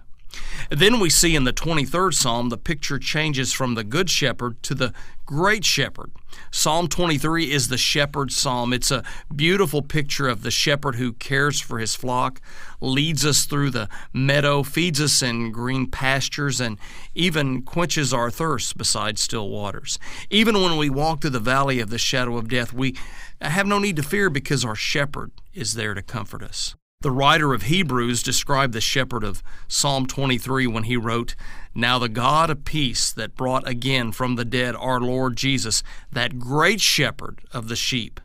Then 0.71 0.99
we 1.01 1.11
see 1.11 1.35
in 1.35 1.45
the 1.45 1.53
23rd 1.53 2.15
Psalm 2.15 2.49
the 2.49 2.57
picture 2.57 2.99
changes 2.99 3.53
from 3.53 3.75
the 3.75 3.85
Good 3.85 4.11
Shepherd 4.11 4.63
to 4.65 4.75
the 4.75 4.93
Great 5.25 5.65
Shepherd. 5.65 6.13
Psalm 6.51 6.89
23 6.89 7.51
is 7.51 7.69
the 7.69 7.79
shepherd's 7.79 8.37
psalm. 8.37 8.73
It's 8.73 8.91
a 8.91 9.03
beautiful 9.35 9.83
picture 9.83 10.29
of 10.29 10.43
the 10.43 10.51
shepherd 10.51 10.97
who 10.97 11.13
cares 11.13 11.61
for 11.61 11.79
his 11.79 11.95
flock, 11.95 12.41
leads 12.81 13.25
us 13.25 13.45
through 13.45 13.71
the 13.71 13.89
meadow, 14.13 14.63
feeds 14.63 15.01
us 15.01 15.23
in 15.23 15.51
green 15.51 15.91
pastures, 15.91 16.61
and 16.61 16.79
even 17.15 17.63
quenches 17.63 18.13
our 18.13 18.31
thirst 18.31 18.77
beside 18.77 19.19
still 19.19 19.49
waters. 19.49 19.99
Even 20.31 20.61
when 20.63 20.77
we 20.77 20.91
walk 20.91 21.21
through 21.21 21.31
the 21.31 21.41
valley 21.41 21.81
of 21.81 21.91
the 21.91 21.99
shadow 21.99 22.37
of 22.37 22.49
death, 22.49 22.73
we 22.73 22.97
have 23.41 23.67
no 23.67 23.79
need 23.79 23.97
to 23.97 24.03
fear 24.03 24.31
because 24.31 24.65
our 24.65 24.77
shepherd 24.77 25.31
is 25.55 25.75
there 25.75 25.95
to 25.95 26.03
comfort 26.03 26.43
us. 26.43 26.75
The 27.07 27.13
writer 27.13 27.55
of 27.55 27.63
Hebrews 27.63 28.21
described 28.21 28.73
the 28.73 28.81
shepherd 28.81 29.23
of 29.23 29.41
Psalm 29.69 30.07
23 30.07 30.67
when 30.67 30.83
he 30.83 30.97
wrote, 30.97 31.37
Now 31.73 32.01
the 32.01 32.09
God 32.09 32.51
of 32.51 32.65
peace 32.65 33.13
that 33.13 33.37
brought 33.37 33.65
again 33.69 34.11
from 34.11 34.35
the 34.35 34.45
dead 34.45 34.75
our 34.75 34.99
Lord 34.99 35.37
Jesus, 35.37 35.85
that 36.11 36.41
great 36.41 36.81
shepherd 36.81 37.43
of 37.53 37.69
the 37.69 37.77
sheep, 37.77 38.21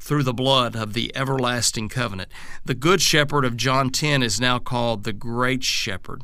through 0.00 0.24
the 0.24 0.34
blood 0.34 0.74
of 0.74 0.94
the 0.94 1.14
everlasting 1.14 1.88
covenant. 1.88 2.32
The 2.64 2.74
good 2.74 3.00
shepherd 3.00 3.44
of 3.44 3.56
John 3.56 3.90
10 3.90 4.24
is 4.24 4.40
now 4.40 4.58
called 4.58 5.04
the 5.04 5.12
great 5.12 5.62
shepherd. 5.62 6.22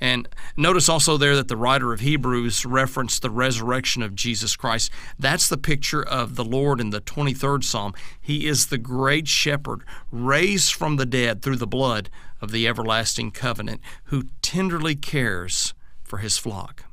And 0.00 0.28
notice 0.56 0.88
also 0.88 1.16
there 1.16 1.34
that 1.36 1.48
the 1.48 1.56
writer 1.56 1.92
of 1.92 2.00
Hebrews 2.00 2.64
referenced 2.64 3.22
the 3.22 3.30
resurrection 3.30 4.02
of 4.02 4.14
Jesus 4.14 4.54
Christ. 4.54 4.90
That's 5.18 5.48
the 5.48 5.56
picture 5.56 6.02
of 6.02 6.36
the 6.36 6.44
Lord 6.44 6.80
in 6.80 6.90
the 6.90 7.00
23rd 7.00 7.64
Psalm. 7.64 7.94
He 8.20 8.46
is 8.46 8.66
the 8.66 8.78
great 8.78 9.26
shepherd, 9.26 9.82
raised 10.12 10.72
from 10.72 10.96
the 10.96 11.06
dead 11.06 11.42
through 11.42 11.56
the 11.56 11.66
blood 11.66 12.10
of 12.40 12.52
the 12.52 12.68
everlasting 12.68 13.32
covenant, 13.32 13.80
who 14.04 14.24
tenderly 14.42 14.94
cares 14.94 15.74
for 16.04 16.18
his 16.18 16.38
flock. 16.38 16.84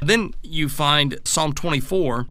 Then 0.00 0.32
you 0.42 0.68
find 0.68 1.18
Psalm 1.24 1.52
24 1.52 2.26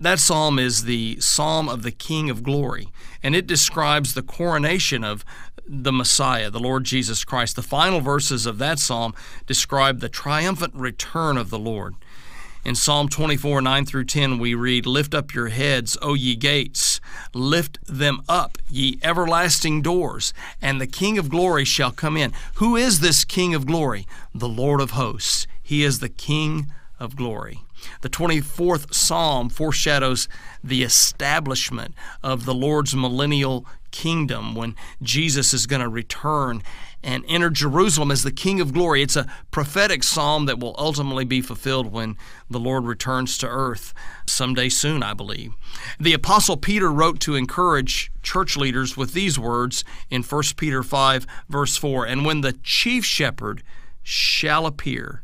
that 0.00 0.18
psalm 0.18 0.58
is 0.58 0.84
the 0.84 1.18
Psalm 1.20 1.68
of 1.68 1.82
the 1.82 1.92
King 1.92 2.28
of 2.28 2.42
Glory, 2.42 2.88
and 3.22 3.34
it 3.34 3.46
describes 3.46 4.14
the 4.14 4.22
coronation 4.22 5.04
of 5.04 5.24
the 5.66 5.92
Messiah, 5.92 6.50
the 6.50 6.60
Lord 6.60 6.84
Jesus 6.84 7.24
Christ. 7.24 7.56
The 7.56 7.62
final 7.62 8.00
verses 8.00 8.46
of 8.46 8.58
that 8.58 8.78
psalm 8.78 9.14
describe 9.46 10.00
the 10.00 10.08
triumphant 10.08 10.74
return 10.74 11.36
of 11.36 11.50
the 11.50 11.58
Lord. 11.58 11.94
In 12.64 12.74
Psalm 12.74 13.10
24, 13.10 13.60
9 13.60 13.84
through 13.84 14.04
10, 14.04 14.38
we 14.38 14.54
read, 14.54 14.86
Lift 14.86 15.14
up 15.14 15.34
your 15.34 15.48
heads, 15.48 15.98
O 16.00 16.14
ye 16.14 16.34
gates, 16.34 16.98
Lift 17.34 17.78
them 17.86 18.22
up, 18.26 18.56
ye 18.70 18.98
everlasting 19.02 19.82
doors, 19.82 20.32
and 20.62 20.80
the 20.80 20.86
King 20.86 21.18
of 21.18 21.28
glory 21.28 21.66
shall 21.66 21.90
come 21.90 22.16
in. 22.16 22.32
Who 22.54 22.74
is 22.74 23.00
this 23.00 23.24
King 23.24 23.54
of 23.54 23.66
glory? 23.66 24.06
The 24.34 24.48
Lord 24.48 24.80
of 24.80 24.92
hosts. 24.92 25.46
He 25.62 25.82
is 25.84 25.98
the 25.98 26.08
King 26.08 26.72
of 26.98 27.16
glory. 27.16 27.60
The 28.00 28.10
24th 28.10 28.94
Psalm 28.94 29.48
foreshadows 29.48 30.28
the 30.62 30.82
establishment 30.82 31.94
of 32.22 32.44
the 32.44 32.54
Lord's 32.54 32.94
millennial 32.94 33.66
kingdom 33.90 34.54
when 34.54 34.74
Jesus 35.02 35.54
is 35.54 35.66
going 35.66 35.82
to 35.82 35.88
return 35.88 36.62
and 37.04 37.22
enter 37.28 37.50
Jerusalem 37.50 38.10
as 38.10 38.22
the 38.22 38.32
King 38.32 38.60
of 38.60 38.72
glory. 38.72 39.02
It's 39.02 39.14
a 39.14 39.30
prophetic 39.50 40.02
psalm 40.02 40.46
that 40.46 40.58
will 40.58 40.74
ultimately 40.78 41.24
be 41.24 41.42
fulfilled 41.42 41.92
when 41.92 42.16
the 42.48 42.58
Lord 42.58 42.84
returns 42.84 43.38
to 43.38 43.46
earth 43.46 43.92
someday 44.26 44.70
soon, 44.70 45.02
I 45.02 45.12
believe. 45.12 45.52
The 46.00 46.14
Apostle 46.14 46.56
Peter 46.56 46.90
wrote 46.90 47.20
to 47.20 47.36
encourage 47.36 48.10
church 48.22 48.56
leaders 48.56 48.96
with 48.96 49.12
these 49.12 49.38
words 49.38 49.84
in 50.10 50.22
1 50.22 50.42
Peter 50.56 50.82
5, 50.82 51.26
verse 51.48 51.76
4 51.76 52.06
And 52.06 52.24
when 52.24 52.40
the 52.40 52.54
chief 52.62 53.04
shepherd 53.04 53.62
shall 54.02 54.66
appear, 54.66 55.22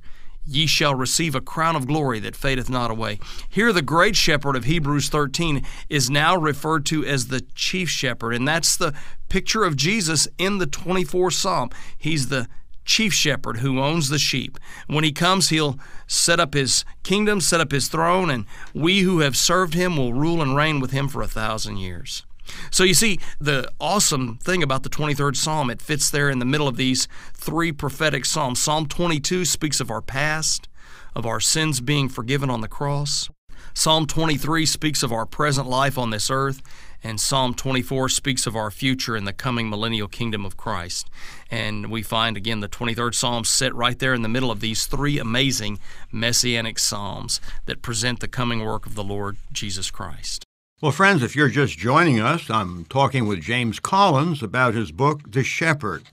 ye 0.50 0.66
shall 0.66 0.94
receive 0.94 1.34
a 1.34 1.40
crown 1.40 1.76
of 1.76 1.86
glory 1.86 2.18
that 2.20 2.36
fadeth 2.36 2.68
not 2.68 2.90
away. 2.90 3.18
Here, 3.48 3.72
the 3.72 3.82
great 3.82 4.16
shepherd 4.16 4.56
of 4.56 4.64
Hebrews 4.64 5.08
13 5.08 5.64
is 5.88 6.10
now 6.10 6.36
referred 6.36 6.84
to 6.86 7.04
as 7.04 7.28
the 7.28 7.42
chief 7.54 7.88
shepherd, 7.88 8.34
and 8.34 8.46
that's 8.46 8.76
the 8.76 8.92
picture 9.28 9.64
of 9.64 9.76
Jesus 9.76 10.26
in 10.38 10.58
the 10.58 10.66
24th 10.66 11.34
Psalm. 11.34 11.70
He's 11.96 12.28
the 12.28 12.48
chief 12.84 13.12
shepherd 13.12 13.58
who 13.58 13.78
owns 13.78 14.08
the 14.08 14.18
sheep. 14.18 14.58
When 14.88 15.04
he 15.04 15.12
comes, 15.12 15.50
he'll 15.50 15.78
set 16.08 16.40
up 16.40 16.54
his 16.54 16.84
kingdom, 17.04 17.40
set 17.40 17.60
up 17.60 17.70
his 17.70 17.88
throne, 17.88 18.30
and 18.30 18.46
we 18.74 19.00
who 19.00 19.20
have 19.20 19.36
served 19.36 19.74
him 19.74 19.96
will 19.96 20.12
rule 20.12 20.42
and 20.42 20.56
reign 20.56 20.80
with 20.80 20.90
him 20.90 21.06
for 21.06 21.22
a 21.22 21.28
thousand 21.28 21.76
years. 21.76 22.24
So 22.70 22.84
you 22.84 22.94
see, 22.94 23.18
the 23.40 23.70
awesome 23.80 24.36
thing 24.38 24.62
about 24.62 24.82
the 24.82 24.90
23rd 24.90 25.36
Psalm, 25.36 25.70
it 25.70 25.82
fits 25.82 26.10
there 26.10 26.30
in 26.30 26.38
the 26.38 26.44
middle 26.44 26.68
of 26.68 26.76
these 26.76 27.08
three 27.34 27.72
prophetic 27.72 28.24
Psalms. 28.24 28.60
Psalm 28.60 28.86
22 28.86 29.44
speaks 29.44 29.80
of 29.80 29.90
our 29.90 30.02
past, 30.02 30.68
of 31.14 31.26
our 31.26 31.40
sins 31.40 31.80
being 31.80 32.08
forgiven 32.08 32.50
on 32.50 32.60
the 32.60 32.68
cross. 32.68 33.28
Psalm 33.74 34.06
23 34.06 34.66
speaks 34.66 35.02
of 35.02 35.12
our 35.12 35.26
present 35.26 35.68
life 35.68 35.96
on 35.96 36.10
this 36.10 36.30
earth, 36.30 36.62
and 37.02 37.20
Psalm 37.20 37.54
24 37.54 38.08
speaks 38.08 38.46
of 38.46 38.56
our 38.56 38.70
future 38.70 39.16
in 39.16 39.24
the 39.24 39.32
coming 39.32 39.70
millennial 39.70 40.08
kingdom 40.08 40.44
of 40.44 40.56
Christ. 40.56 41.08
And 41.50 41.90
we 41.90 42.02
find 42.02 42.36
again 42.36 42.60
the 42.60 42.68
23rd 42.68 43.14
Psalm 43.14 43.44
set 43.44 43.74
right 43.74 43.98
there 43.98 44.14
in 44.14 44.22
the 44.22 44.28
middle 44.28 44.50
of 44.50 44.60
these 44.60 44.86
three 44.86 45.18
amazing 45.18 45.78
messianic 46.12 46.78
psalms 46.78 47.40
that 47.66 47.82
present 47.82 48.20
the 48.20 48.28
coming 48.28 48.64
work 48.64 48.86
of 48.86 48.94
the 48.94 49.04
Lord 49.04 49.36
Jesus 49.52 49.90
Christ. 49.90 50.44
Well, 50.82 50.92
friends, 50.92 51.22
if 51.22 51.36
you're 51.36 51.50
just 51.50 51.76
joining 51.76 52.20
us, 52.20 52.48
I'm 52.48 52.86
talking 52.86 53.26
with 53.26 53.42
James 53.42 53.78
Collins 53.78 54.42
about 54.42 54.72
his 54.72 54.92
book, 54.92 55.30
The 55.30 55.44
Shepherd. 55.44 56.04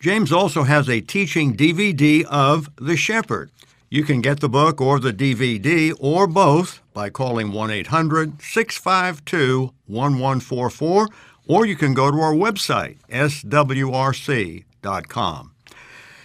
James 0.00 0.30
also 0.30 0.64
has 0.64 0.86
a 0.86 1.00
teaching 1.00 1.56
DVD 1.56 2.22
of 2.24 2.68
The 2.76 2.98
Shepherd. 2.98 3.50
You 3.88 4.04
can 4.04 4.20
get 4.20 4.40
the 4.40 4.50
book 4.50 4.82
or 4.82 5.00
the 5.00 5.14
DVD 5.14 5.94
or 5.98 6.26
both 6.26 6.82
by 6.92 7.08
calling 7.08 7.52
1 7.52 7.70
800 7.70 8.42
652 8.42 9.72
1144, 9.86 11.08
or 11.46 11.64
you 11.64 11.74
can 11.74 11.94
go 11.94 12.10
to 12.10 12.20
our 12.20 12.34
website, 12.34 12.98
swrc.com. 13.08 13.44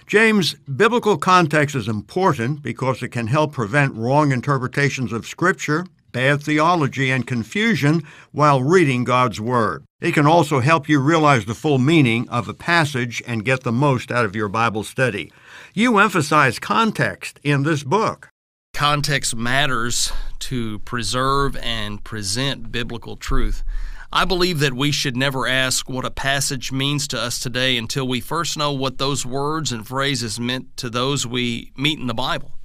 James, 0.08 0.56
biblical 0.56 1.18
context 1.18 1.74
is 1.74 1.88
important 1.88 2.62
because 2.62 3.02
it 3.02 3.14
can 3.14 3.28
help 3.28 3.54
prevent 3.54 3.96
wrong 3.96 4.34
interpretations 4.34 5.14
of 5.14 5.26
Scripture 5.26 5.86
bad 6.18 6.42
theology, 6.42 7.12
and 7.12 7.28
confusion 7.28 8.02
while 8.32 8.64
reading 8.64 9.04
God's 9.04 9.40
Word. 9.40 9.86
It 10.02 10.16
can 10.16 10.26
also 10.26 10.62
help 10.62 10.90
you 10.90 11.00
realize 11.00 11.46
the 11.46 11.54
full 11.54 11.78
meaning 11.78 12.28
of 12.30 12.50
a 12.50 12.56
passage 12.56 13.22
and 13.28 13.46
get 13.46 13.62
the 13.62 13.72
most 13.72 14.10
out 14.10 14.26
of 14.26 14.36
your 14.36 14.50
Bible 14.50 14.84
study. 14.84 15.32
You 15.76 16.00
emphasize 16.00 16.58
context 16.58 17.40
in 17.44 17.62
this 17.62 17.84
book. 17.84 18.30
Context 18.74 19.36
matters 19.36 20.12
to 20.40 20.80
preserve 20.80 21.56
and 21.58 22.04
present 22.04 22.72
biblical 22.72 23.16
truth. 23.16 23.64
I 24.12 24.26
believe 24.26 24.58
that 24.62 24.74
we 24.74 24.92
should 24.92 25.16
never 25.16 25.46
ask 25.46 25.88
what 25.88 26.04
a 26.04 26.10
passage 26.10 26.72
means 26.72 27.08
to 27.10 27.22
us 27.22 27.40
today 27.40 27.78
until 27.78 28.08
we 28.08 28.22
first 28.22 28.58
know 28.58 28.72
what 28.72 28.98
those 28.98 29.24
words 29.24 29.72
and 29.72 29.88
phrases 29.88 30.40
meant 30.40 30.78
to 30.78 30.90
those 30.90 31.28
we 31.28 31.74
meet 31.78 32.00
in 32.00 32.08
the 32.08 32.16
Bible. 32.16 32.57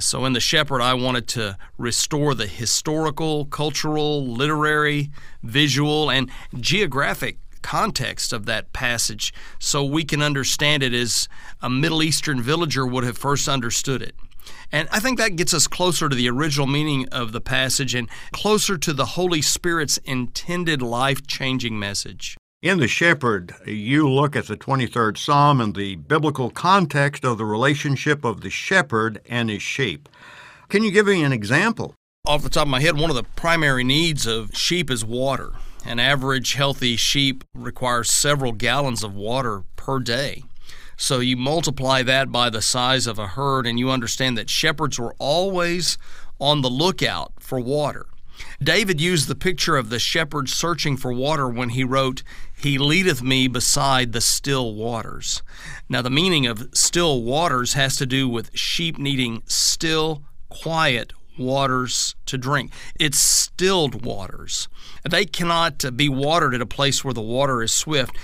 So, 0.00 0.24
in 0.24 0.32
The 0.32 0.40
Shepherd, 0.40 0.80
I 0.80 0.94
wanted 0.94 1.26
to 1.28 1.58
restore 1.76 2.32
the 2.32 2.46
historical, 2.46 3.46
cultural, 3.46 4.24
literary, 4.24 5.10
visual, 5.42 6.08
and 6.08 6.30
geographic 6.54 7.38
context 7.62 8.32
of 8.32 8.46
that 8.46 8.72
passage 8.72 9.34
so 9.58 9.84
we 9.84 10.04
can 10.04 10.22
understand 10.22 10.84
it 10.84 10.94
as 10.94 11.28
a 11.60 11.68
Middle 11.68 12.04
Eastern 12.04 12.40
villager 12.40 12.86
would 12.86 13.02
have 13.02 13.18
first 13.18 13.48
understood 13.48 14.00
it. 14.00 14.14
And 14.70 14.88
I 14.92 15.00
think 15.00 15.18
that 15.18 15.34
gets 15.34 15.52
us 15.52 15.66
closer 15.66 16.08
to 16.08 16.14
the 16.14 16.30
original 16.30 16.68
meaning 16.68 17.08
of 17.08 17.32
the 17.32 17.40
passage 17.40 17.94
and 17.96 18.08
closer 18.30 18.78
to 18.78 18.92
the 18.92 19.04
Holy 19.04 19.42
Spirit's 19.42 19.98
intended 19.98 20.80
life 20.80 21.26
changing 21.26 21.76
message. 21.76 22.36
In 22.60 22.80
The 22.80 22.88
Shepherd, 22.88 23.54
you 23.66 24.10
look 24.10 24.34
at 24.34 24.48
the 24.48 24.56
23rd 24.56 25.16
Psalm 25.16 25.60
and 25.60 25.76
the 25.76 25.94
biblical 25.94 26.50
context 26.50 27.24
of 27.24 27.38
the 27.38 27.44
relationship 27.44 28.24
of 28.24 28.40
the 28.40 28.50
shepherd 28.50 29.20
and 29.28 29.48
his 29.48 29.62
sheep. 29.62 30.08
Can 30.68 30.82
you 30.82 30.90
give 30.90 31.06
me 31.06 31.22
an 31.22 31.32
example? 31.32 31.94
Off 32.26 32.42
the 32.42 32.48
top 32.48 32.64
of 32.64 32.68
my 32.68 32.80
head, 32.80 32.98
one 32.98 33.10
of 33.10 33.16
the 33.16 33.22
primary 33.22 33.84
needs 33.84 34.26
of 34.26 34.56
sheep 34.56 34.90
is 34.90 35.04
water. 35.04 35.52
An 35.86 36.00
average 36.00 36.54
healthy 36.54 36.96
sheep 36.96 37.44
requires 37.54 38.10
several 38.10 38.50
gallons 38.50 39.04
of 39.04 39.14
water 39.14 39.62
per 39.76 40.00
day. 40.00 40.42
So 40.96 41.20
you 41.20 41.36
multiply 41.36 42.02
that 42.02 42.32
by 42.32 42.50
the 42.50 42.60
size 42.60 43.06
of 43.06 43.20
a 43.20 43.28
herd, 43.28 43.68
and 43.68 43.78
you 43.78 43.88
understand 43.88 44.36
that 44.36 44.50
shepherds 44.50 44.98
were 44.98 45.14
always 45.20 45.96
on 46.40 46.62
the 46.62 46.70
lookout 46.70 47.34
for 47.38 47.60
water. 47.60 48.06
David 48.62 49.00
used 49.00 49.28
the 49.28 49.34
picture 49.34 49.76
of 49.76 49.90
the 49.90 49.98
shepherd 49.98 50.48
searching 50.48 50.96
for 50.96 51.12
water 51.12 51.48
when 51.48 51.70
he 51.70 51.84
wrote, 51.84 52.22
He 52.58 52.76
leadeth 52.76 53.22
me 53.22 53.46
beside 53.46 54.12
the 54.12 54.20
still 54.20 54.74
waters. 54.74 55.42
Now, 55.88 56.02
the 56.02 56.10
meaning 56.10 56.46
of 56.46 56.68
still 56.74 57.22
waters 57.22 57.74
has 57.74 57.96
to 57.96 58.06
do 58.06 58.28
with 58.28 58.56
sheep 58.56 58.98
needing 58.98 59.42
still, 59.46 60.24
quiet 60.48 61.12
waters 61.38 62.16
to 62.26 62.36
drink. 62.36 62.72
It's 62.98 63.20
stilled 63.20 64.04
waters. 64.04 64.68
They 65.08 65.24
cannot 65.24 65.84
uh, 65.84 65.92
be 65.92 66.08
watered 66.08 66.54
at 66.54 66.60
a 66.60 66.66
place 66.66 67.04
where 67.04 67.14
the 67.14 67.22
water 67.22 67.62
is 67.62 67.72
swift. 67.72 68.16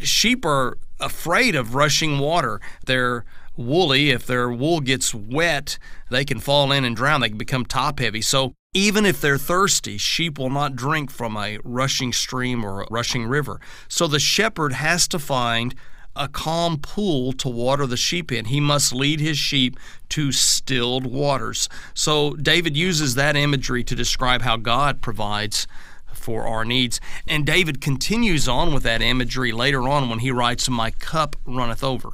Sheep 0.00 0.44
are 0.44 0.76
afraid 1.00 1.54
of 1.54 1.74
rushing 1.74 2.18
water. 2.18 2.60
They're 2.84 3.24
woolly. 3.56 4.10
If 4.10 4.26
their 4.26 4.50
wool 4.50 4.80
gets 4.80 5.14
wet, 5.14 5.78
they 6.10 6.24
can 6.24 6.40
fall 6.40 6.72
in 6.72 6.84
and 6.84 6.94
drown. 6.94 7.22
They 7.22 7.30
can 7.30 7.38
become 7.38 7.64
top 7.64 8.00
heavy. 8.00 8.20
So 8.20 8.54
even 8.74 9.06
if 9.06 9.20
they're 9.20 9.38
thirsty, 9.38 9.96
sheep 9.96 10.38
will 10.38 10.50
not 10.50 10.76
drink 10.76 11.10
from 11.10 11.36
a 11.36 11.58
rushing 11.64 12.12
stream 12.12 12.64
or 12.64 12.82
a 12.82 12.86
rushing 12.90 13.26
river. 13.26 13.60
So 13.88 14.06
the 14.06 14.20
shepherd 14.20 14.74
has 14.74 15.08
to 15.08 15.18
find 15.18 15.74
a 16.14 16.28
calm 16.28 16.78
pool 16.78 17.32
to 17.32 17.48
water 17.48 17.86
the 17.86 17.96
sheep 17.96 18.30
in. 18.30 18.46
He 18.46 18.60
must 18.60 18.92
lead 18.92 19.20
his 19.20 19.38
sheep 19.38 19.78
to 20.10 20.32
stilled 20.32 21.06
waters. 21.06 21.68
So 21.94 22.34
David 22.34 22.76
uses 22.76 23.14
that 23.14 23.36
imagery 23.36 23.84
to 23.84 23.94
describe 23.94 24.42
how 24.42 24.56
God 24.56 25.00
provides 25.00 25.66
for 26.12 26.46
our 26.46 26.64
needs. 26.64 27.00
And 27.26 27.46
David 27.46 27.80
continues 27.80 28.48
on 28.48 28.74
with 28.74 28.82
that 28.82 29.00
imagery 29.00 29.52
later 29.52 29.88
on 29.88 30.10
when 30.10 30.18
he 30.18 30.30
writes, 30.30 30.68
My 30.68 30.90
cup 30.90 31.36
runneth 31.46 31.84
over. 31.84 32.10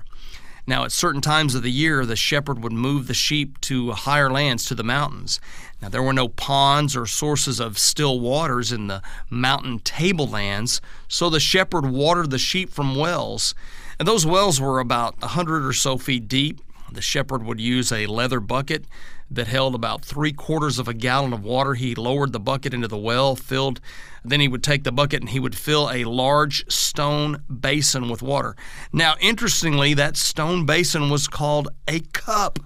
Now, 0.67 0.85
at 0.85 0.93
certain 0.93 1.21
times 1.21 1.55
of 1.55 1.63
the 1.63 1.71
year, 1.71 2.07
the 2.07 2.17
shepherd 2.17 2.63
would 2.63 2.73
move 2.73 3.07
the 3.07 3.15
sheep 3.15 3.61
to 3.63 3.93
higher 3.93 4.31
lands, 4.31 4.65
to 4.67 4.75
the 4.75 4.83
mountains. 4.83 5.39
Now, 5.83 5.89
there 5.89 6.03
were 6.03 6.13
no 6.13 6.29
ponds 6.29 6.97
or 6.97 7.07
sources 7.07 7.61
of 7.61 7.79
still 7.79 8.21
waters 8.21 8.73
in 8.73 8.87
the 8.87 9.03
mountain 9.29 9.81
tablelands, 9.81 10.81
so 11.09 11.29
the 11.29 11.41
shepherd 11.41 11.87
watered 11.87 12.31
the 12.31 12.39
sheep 12.39 12.71
from 12.71 12.97
wells. 12.97 13.55
And 13.99 14.09
those 14.09 14.27
wells 14.27 14.61
were 14.61 14.81
about 14.81 15.17
a 15.23 15.29
hundred 15.29 15.65
or 15.67 15.73
so 15.73 15.99
feet 15.99 16.27
deep. 16.27 16.61
The 16.91 17.03
shepherd 17.03 17.43
would 17.45 17.61
use 17.61 17.93
a 17.93 18.07
leather 18.07 18.41
bucket 18.41 18.87
that 19.31 19.49
held 19.49 19.75
about 19.75 20.05
three 20.05 20.33
quarters 20.33 20.79
of 20.79 20.89
a 20.89 20.95
gallon 20.95 21.33
of 21.33 21.45
water. 21.45 21.75
He 21.75 21.95
lowered 21.95 22.33
the 22.33 22.41
bucket 22.41 22.75
into 22.75 22.89
the 22.89 22.99
well, 22.99 23.37
filled, 23.37 23.81
then 24.25 24.41
he 24.41 24.49
would 24.49 24.63
take 24.63 24.85
the 24.85 24.93
bucket 24.93 25.21
and 25.21 25.31
he 25.31 25.41
would 25.41 25.57
fill 25.57 25.91
a 25.91 26.05
large 26.05 26.71
stone 26.71 27.43
basin 27.49 28.09
with 28.09 28.23
water. 28.23 28.57
Now, 28.93 29.15
interestingly, 29.21 29.95
that 29.95 30.17
stone 30.17 30.67
basin 30.67 31.11
was 31.11 31.29
called 31.29 31.69
a 31.89 32.01
cup 32.01 32.59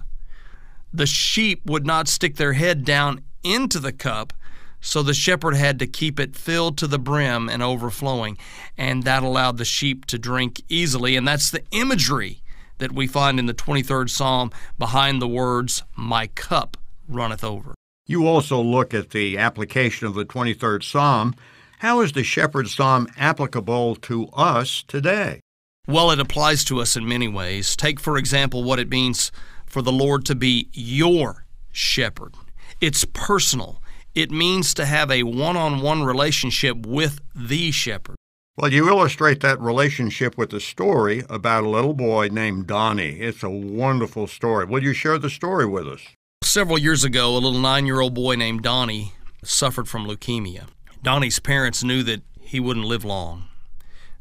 the 0.93 1.05
sheep 1.05 1.61
would 1.65 1.85
not 1.85 2.07
stick 2.07 2.35
their 2.35 2.53
head 2.53 2.85
down 2.85 3.21
into 3.43 3.79
the 3.79 3.91
cup, 3.91 4.33
so 4.81 5.03
the 5.03 5.13
shepherd 5.13 5.55
had 5.55 5.79
to 5.79 5.87
keep 5.87 6.19
it 6.19 6.35
filled 6.35 6.77
to 6.77 6.87
the 6.87 6.99
brim 6.99 7.49
and 7.49 7.61
overflowing, 7.61 8.37
and 8.77 9.03
that 9.03 9.23
allowed 9.23 9.57
the 9.57 9.65
sheep 9.65 10.05
to 10.05 10.17
drink 10.17 10.61
easily. 10.69 11.15
And 11.15 11.27
that's 11.27 11.51
the 11.51 11.63
imagery 11.71 12.41
that 12.77 12.93
we 12.93 13.07
find 13.07 13.39
in 13.39 13.45
the 13.45 13.53
23rd 13.53 14.09
Psalm 14.09 14.51
behind 14.77 15.21
the 15.21 15.27
words, 15.27 15.83
My 15.95 16.27
cup 16.27 16.77
runneth 17.07 17.43
over. 17.43 17.75
You 18.07 18.25
also 18.25 18.61
look 18.61 18.93
at 18.93 19.11
the 19.11 19.37
application 19.37 20.07
of 20.07 20.15
the 20.15 20.25
23rd 20.25 20.83
Psalm 20.83 21.35
How 21.79 22.01
is 22.01 22.13
the 22.13 22.23
Shepherd 22.23 22.67
Psalm 22.69 23.07
applicable 23.17 23.95
to 23.97 24.27
us 24.29 24.83
today? 24.87 25.41
Well, 25.87 26.11
it 26.11 26.19
applies 26.19 26.63
to 26.65 26.81
us 26.81 26.95
in 26.95 27.07
many 27.07 27.27
ways. 27.27 27.75
Take, 27.75 27.99
for 27.99 28.17
example, 28.17 28.63
what 28.63 28.79
it 28.79 28.89
means 28.89 29.31
for 29.69 29.81
the 29.81 29.91
Lord 29.91 30.25
to 30.25 30.35
be 30.35 30.67
your 30.73 31.45
shepherd. 31.71 32.33
It's 32.81 33.05
personal, 33.05 33.81
it 34.15 34.31
means 34.31 34.73
to 34.73 34.85
have 34.85 35.11
a 35.11 35.23
one 35.23 35.55
on 35.55 35.81
one 35.81 36.03
relationship 36.03 36.85
with 36.85 37.21
the 37.35 37.71
shepherd. 37.71 38.15
Well, 38.57 38.73
you 38.73 38.89
illustrate 38.89 39.39
that 39.39 39.61
relationship 39.61 40.37
with 40.37 40.51
a 40.53 40.59
story 40.59 41.23
about 41.29 41.63
a 41.63 41.69
little 41.69 41.93
boy 41.93 42.27
named 42.29 42.67
Donnie. 42.67 43.19
It's 43.21 43.41
a 43.41 43.49
wonderful 43.49 44.27
story. 44.27 44.65
Will 44.65 44.83
you 44.83 44.91
share 44.91 45.17
the 45.17 45.29
story 45.29 45.65
with 45.65 45.87
us? 45.87 46.01
Several 46.43 46.77
years 46.77 47.05
ago, 47.05 47.29
a 47.29 47.39
little 47.39 47.53
nine 47.53 47.85
year 47.85 48.01
old 48.01 48.13
boy 48.13 48.35
named 48.35 48.63
Donnie 48.63 49.13
suffered 49.43 49.87
from 49.87 50.05
leukemia. 50.05 50.65
Donnie's 51.01 51.39
parents 51.39 51.83
knew 51.83 52.03
that 52.03 52.21
he 52.41 52.59
wouldn't 52.59 52.85
live 52.85 53.05
long, 53.05 53.45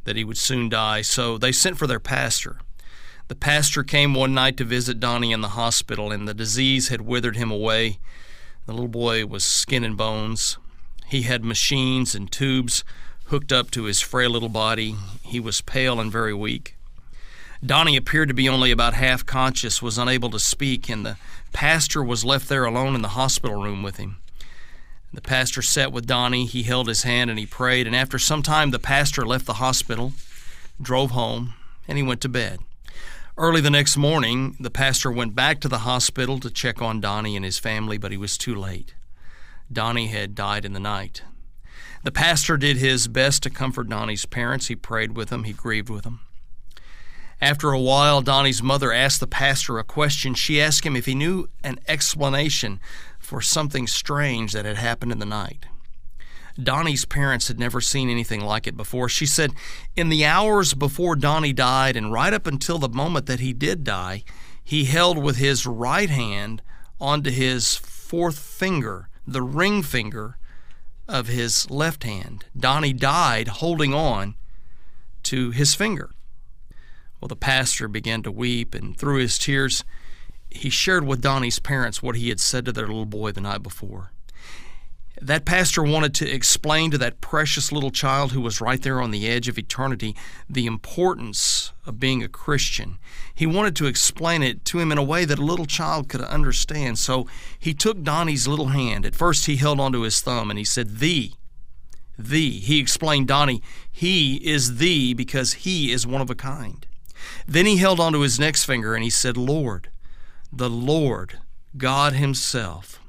that 0.05 0.15
he 0.15 0.23
would 0.23 0.39
soon 0.39 0.69
die, 0.69 1.03
so 1.03 1.37
they 1.39 1.51
sent 1.51 1.77
for 1.77 1.89
their 1.89 1.99
pastor. 1.99 2.59
The 3.29 3.35
pastor 3.35 3.85
came 3.85 4.15
one 4.15 4.33
night 4.33 4.57
to 4.57 4.65
visit 4.65 5.01
Donnie 5.01 5.33
in 5.33 5.43
the 5.43 5.49
hospital, 5.49 6.11
and 6.11 6.27
the 6.27 6.33
disease 6.33 6.89
had 6.89 7.03
withered 7.03 7.37
him 7.37 7.51
away. 7.51 7.99
The 8.65 8.73
little 8.73 8.89
boy 8.89 9.27
was 9.27 9.45
skin 9.45 9.85
and 9.85 9.99
bones. 9.99 10.57
He 11.07 11.23
had 11.23 11.45
machines 11.45 12.15
and 12.15 12.33
tubes 12.33 12.85
hooked 13.27 13.53
up 13.53 13.71
to 13.73 13.85
his 13.85 14.01
frail 14.01 14.31
little 14.31 14.49
body. 14.49 14.97
He 15.23 15.41
was 15.41 15.61
pale 15.61 16.01
and 16.01 16.11
very 16.11 16.33
weak. 16.33 16.75
Donnie 17.65 17.97
appeared 17.97 18.29
to 18.29 18.35
be 18.35 18.49
only 18.49 18.71
about 18.71 18.95
half 18.95 19.27
conscious, 19.27 19.83
was 19.83 19.99
unable 19.99 20.31
to 20.31 20.39
speak, 20.39 20.89
and 20.89 21.05
the 21.05 21.19
pastor 21.53 22.03
was 22.03 22.25
left 22.25 22.49
there 22.49 22.65
alone 22.65 22.95
in 22.95 23.03
the 23.03 23.09
hospital 23.09 23.63
room 23.63 23.83
with 23.83 23.99
him. 23.99 24.17
The 25.13 25.21
pastor 25.21 25.61
sat 25.61 25.93
with 25.93 26.07
Donnie. 26.07 26.47
He 26.47 26.63
held 26.63 26.89
his 26.89 27.03
hand 27.03 27.29
and 27.29 27.39
he 27.39 27.47
prayed. 27.47 27.87
And 27.87 27.97
after 27.97 28.19
some 28.19 28.43
time, 28.43 28.71
the 28.71 28.79
pastor 28.79 29.27
left 29.27 29.47
the 29.47 29.55
hospital, 29.55 30.13
drove 30.81 31.11
home, 31.11 31.55
and 31.87 31.99
he 31.99 32.05
went 32.05 32.21
to 32.23 32.29
bed. 32.29 32.61
Early 33.39 33.61
the 33.61 33.71
next 33.71 33.97
morning, 33.97 34.57
the 34.59 34.69
pastor 34.69 35.13
went 35.13 35.37
back 35.37 35.61
to 35.61 35.69
the 35.69 35.79
hospital 35.79 36.41
to 36.41 36.51
check 36.51 36.83
on 36.83 37.01
Donnie 37.01 37.37
and 37.37 37.45
his 37.45 37.57
family, 37.57 37.97
but 37.97 38.11
he 38.11 38.17
was 38.17 38.37
too 38.37 38.53
late. 38.53 38.97
Donnie 39.73 40.09
had 40.09 40.35
died 40.35 40.65
in 40.65 40.73
the 40.73 40.81
night. 40.81 41.23
The 42.03 42.11
pastor 42.11 42.57
did 42.57 42.79
his 42.79 43.07
best 43.07 43.45
to 43.45 43.51
comfort 43.51 43.89
Donnie's 43.89 44.27
parents. 44.27 44.67
He 44.67 44.75
prayed 44.75 45.17
with 45.17 45.29
them, 45.29 45.45
he 45.45 45.53
grieved 45.53 45.89
with 45.89 46.03
them. 46.03 46.19
After 47.41 47.71
a 47.71 47.79
while, 47.79 48.23
Donnie's 48.23 48.61
mother 48.61 48.93
asked 48.93 49.21
the 49.21 49.29
pastor 49.29 49.79
a 49.79 49.85
question. 49.85 50.35
She 50.35 50.61
asked 50.61 50.85
him 50.85 50.97
if 50.97 51.07
he 51.07 51.15
knew 51.15 51.49
an 51.63 51.79
explanation 51.87 52.81
for 53.21 53.41
something 53.41 53.87
strange 53.87 54.53
that 54.53 54.65
had 54.65 54.79
happened 54.79 55.13
in 55.13 55.21
the 55.21 55.25
night. 55.25 55.67
Donnie's 56.63 57.05
parents 57.05 57.49
had 57.49 57.59
never 57.59 57.81
seen 57.81 58.11
anything 58.11 58.41
like 58.41 58.67
it 58.67 58.77
before. 58.77 59.09
She 59.09 59.27
said, 59.27 59.53
In 59.97 60.09
the 60.09 60.25
hours 60.25 60.75
before 60.75 61.15
Donnie 61.15 61.53
died, 61.53 61.97
and 61.97 62.13
right 62.13 62.33
up 62.33 62.47
until 62.47 62.79
the 62.79 62.89
moment 62.89 63.27
that 63.27 63.41
he 63.41 63.53
did 63.53 63.85
die, 63.85 64.25
he 64.63 64.85
held 64.85 65.19
with 65.19 65.37
his 65.37 65.67
right 65.67 66.11
hand 66.11 66.63
onto 67.01 67.31
his 67.31 67.77
fourth 67.77 68.39
finger, 68.39 69.09
the 69.27 69.43
ring 69.43 69.83
finger 69.83 70.37
of 71.07 71.29
his 71.29 71.71
left 71.71 72.05
hand. 72.05 72.45
Donnie 72.57 72.93
died 72.93 73.49
holding 73.49 73.95
on 73.95 74.35
to 75.25 75.51
his 75.53 75.75
finger. 75.75 76.11
Well, 77.21 77.29
the 77.29 77.37
pastor 77.37 77.89
began 77.89 78.23
to 78.23 78.31
weep, 78.31 78.75
and 78.75 78.97
through 78.97 79.19
his 79.19 79.39
tears, 79.39 79.85
he 80.51 80.71
shared 80.71 81.07
with 81.07 81.21
Donnie's 81.21 81.59
parents 81.59 82.03
what 82.03 82.17
he 82.17 82.29
had 82.29 82.41
said 82.41 82.65
to 82.65 82.73
their 82.73 82.87
little 82.87 83.07
boy 83.07 83.33
the 83.33 83.41
night 83.41 83.63
before. 83.63 84.13
That 85.21 85.45
pastor 85.45 85.83
wanted 85.83 86.15
to 86.15 86.31
explain 86.31 86.91
to 86.91 86.99
that 86.99 87.21
precious 87.21 87.73
little 87.73 87.91
child 87.91 88.33
who 88.33 88.41
was 88.41 88.61
right 88.61 88.81
there 88.81 89.01
on 89.01 89.11
the 89.11 89.29
edge 89.29 89.49
of 89.49 89.59
eternity 89.59 90.15
the 90.49 90.67
importance 90.67 91.73
of 91.87 91.99
being 91.99 92.23
a 92.23 92.29
Christian. 92.29 92.99
He 93.35 93.47
wanted 93.47 93.75
to 93.77 93.87
explain 93.87 94.43
it 94.43 94.65
to 94.67 94.79
him 94.79 94.93
in 94.93 94.99
a 94.99 95.03
way 95.03 95.25
that 95.25 95.39
a 95.39 95.45
little 95.45 95.67
child 95.67 96.09
could 96.09 96.21
understand. 96.21 96.99
So 96.99 97.27
he 97.59 97.75
took 97.75 98.03
Donnie's 98.03 98.47
little 98.47 98.69
hand. 98.69 99.05
At 99.05 99.15
first, 99.15 99.47
he 99.47 99.57
held 99.57 99.81
onto 99.81 100.01
his 100.01 100.21
thumb 100.21 100.51
and 100.51 100.59
he 100.59 100.65
said, 100.65 100.99
Thee. 100.99 101.35
Thee. 102.19 102.59
He 102.59 102.81
explained, 102.81 103.29
Donnie, 103.29 103.63
he 103.91 104.37
is 104.37 104.79
thee 104.79 105.15
because 105.15 105.55
he 105.55 105.93
is 105.93 106.07
one 106.07 106.21
of 106.21 106.31
a 106.31 106.35
kind. 106.35 106.87
Then 107.47 107.67
he 107.67 107.77
held 107.77 108.01
onto 108.01 108.21
his 108.21 108.39
next 108.39 108.65
finger 108.65 108.95
and 108.95 109.05
he 109.05 109.11
said, 109.11 109.37
Lord, 109.37 109.91
the 110.53 110.71
Lord, 110.71 111.39
God 111.77 112.15
Himself. 112.15 113.01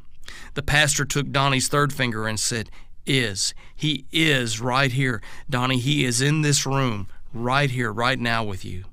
The 0.53 0.63
pastor 0.63 1.05
took 1.05 1.31
Donnie's 1.31 1.67
third 1.67 1.93
finger 1.93 2.27
and 2.27 2.39
said, 2.39 2.69
Is. 3.05 3.53
He 3.75 4.05
is 4.11 4.59
right 4.59 4.91
here. 4.91 5.21
Donnie, 5.49 5.79
He 5.79 6.05
is 6.05 6.21
in 6.21 6.41
this 6.41 6.65
room, 6.65 7.07
right 7.33 7.69
here, 7.69 7.91
right 7.91 8.19
now 8.19 8.43
with 8.43 8.65
you. 8.65 8.85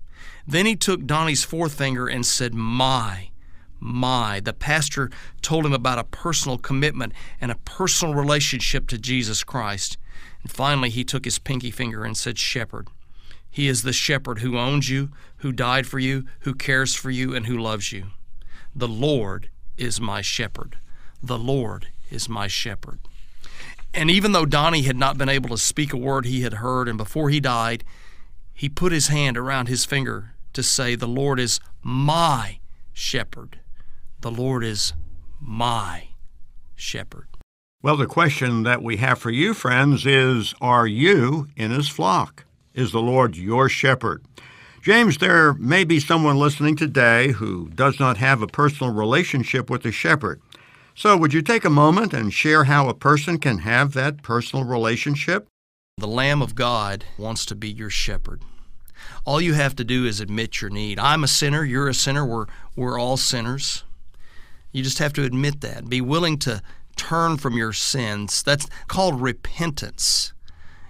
Then 0.46 0.66
he 0.66 0.76
took 0.76 1.06
Donnie's 1.06 1.44
fourth 1.44 1.74
finger 1.74 2.06
and 2.06 2.24
said, 2.24 2.54
My. 2.54 3.30
My. 3.80 4.40
The 4.40 4.52
pastor 4.52 5.10
told 5.42 5.66
him 5.66 5.72
about 5.72 5.98
a 5.98 6.04
personal 6.04 6.56
commitment 6.56 7.12
and 7.40 7.50
a 7.50 7.56
personal 7.56 8.14
relationship 8.14 8.86
to 8.88 8.98
Jesus 8.98 9.42
Christ. 9.42 9.98
And 10.42 10.50
finally, 10.50 10.90
he 10.90 11.04
took 11.04 11.24
his 11.24 11.38
pinky 11.38 11.70
finger 11.70 12.04
and 12.04 12.16
said, 12.16 12.38
Shepherd. 12.38 12.88
He 13.50 13.68
is 13.68 13.82
the 13.82 13.92
shepherd 13.92 14.40
who 14.40 14.58
owns 14.58 14.88
you, 14.88 15.10
who 15.38 15.50
died 15.50 15.86
for 15.86 15.98
you, 15.98 16.26
who 16.40 16.54
cares 16.54 16.94
for 16.94 17.10
you, 17.10 17.34
and 17.34 17.46
who 17.46 17.56
loves 17.56 17.90
you. 17.90 18.08
The 18.74 18.88
Lord 18.88 19.48
is 19.76 20.00
my 20.00 20.20
shepherd. 20.20 20.78
The 21.22 21.38
Lord 21.38 21.88
is 22.10 22.28
my 22.28 22.46
shepherd. 22.46 22.98
And 23.92 24.10
even 24.10 24.32
though 24.32 24.46
Donnie 24.46 24.82
had 24.82 24.96
not 24.96 25.16
been 25.16 25.28
able 25.28 25.48
to 25.50 25.58
speak 25.58 25.92
a 25.92 25.96
word 25.96 26.26
he 26.26 26.42
had 26.42 26.54
heard, 26.54 26.88
and 26.88 26.98
before 26.98 27.30
he 27.30 27.40
died, 27.40 27.82
he 28.52 28.68
put 28.68 28.92
his 28.92 29.08
hand 29.08 29.36
around 29.36 29.68
his 29.68 29.84
finger 29.84 30.32
to 30.52 30.62
say, 30.62 30.94
The 30.94 31.08
Lord 31.08 31.40
is 31.40 31.60
my 31.82 32.58
shepherd. 32.92 33.60
The 34.20 34.30
Lord 34.30 34.64
is 34.64 34.92
my 35.40 36.08
shepherd. 36.74 37.28
Well, 37.82 37.96
the 37.96 38.06
question 38.06 38.62
that 38.64 38.82
we 38.82 38.96
have 38.96 39.18
for 39.18 39.30
you, 39.30 39.54
friends, 39.54 40.06
is 40.06 40.54
Are 40.60 40.86
you 40.86 41.48
in 41.56 41.70
his 41.70 41.88
flock? 41.88 42.44
Is 42.74 42.92
the 42.92 43.00
Lord 43.00 43.36
your 43.36 43.68
shepherd? 43.68 44.24
James, 44.82 45.18
there 45.18 45.54
may 45.54 45.84
be 45.84 45.98
someone 45.98 46.38
listening 46.38 46.76
today 46.76 47.32
who 47.32 47.68
does 47.70 47.98
not 47.98 48.18
have 48.18 48.40
a 48.40 48.46
personal 48.46 48.92
relationship 48.92 49.68
with 49.68 49.82
the 49.82 49.90
shepherd. 49.90 50.40
So, 50.98 51.14
would 51.14 51.34
you 51.34 51.42
take 51.42 51.66
a 51.66 51.70
moment 51.70 52.14
and 52.14 52.32
share 52.32 52.64
how 52.64 52.88
a 52.88 52.94
person 52.94 53.38
can 53.38 53.58
have 53.58 53.92
that 53.92 54.22
personal 54.22 54.64
relationship? 54.64 55.46
The 55.98 56.08
Lamb 56.08 56.40
of 56.40 56.54
God 56.54 57.04
wants 57.18 57.44
to 57.46 57.54
be 57.54 57.68
your 57.68 57.90
shepherd. 57.90 58.40
All 59.26 59.38
you 59.38 59.52
have 59.52 59.76
to 59.76 59.84
do 59.84 60.06
is 60.06 60.20
admit 60.20 60.62
your 60.62 60.70
need. 60.70 60.98
I'm 60.98 61.22
a 61.22 61.28
sinner, 61.28 61.62
you're 61.64 61.88
a 61.88 61.92
sinner, 61.92 62.24
we're, 62.24 62.46
we're 62.74 62.98
all 62.98 63.18
sinners. 63.18 63.84
You 64.72 64.82
just 64.82 64.98
have 64.98 65.12
to 65.12 65.24
admit 65.24 65.60
that. 65.60 65.90
Be 65.90 66.00
willing 66.00 66.38
to 66.38 66.62
turn 66.96 67.36
from 67.36 67.58
your 67.58 67.74
sins. 67.74 68.42
That's 68.42 68.66
called 68.88 69.20
repentance 69.20 70.32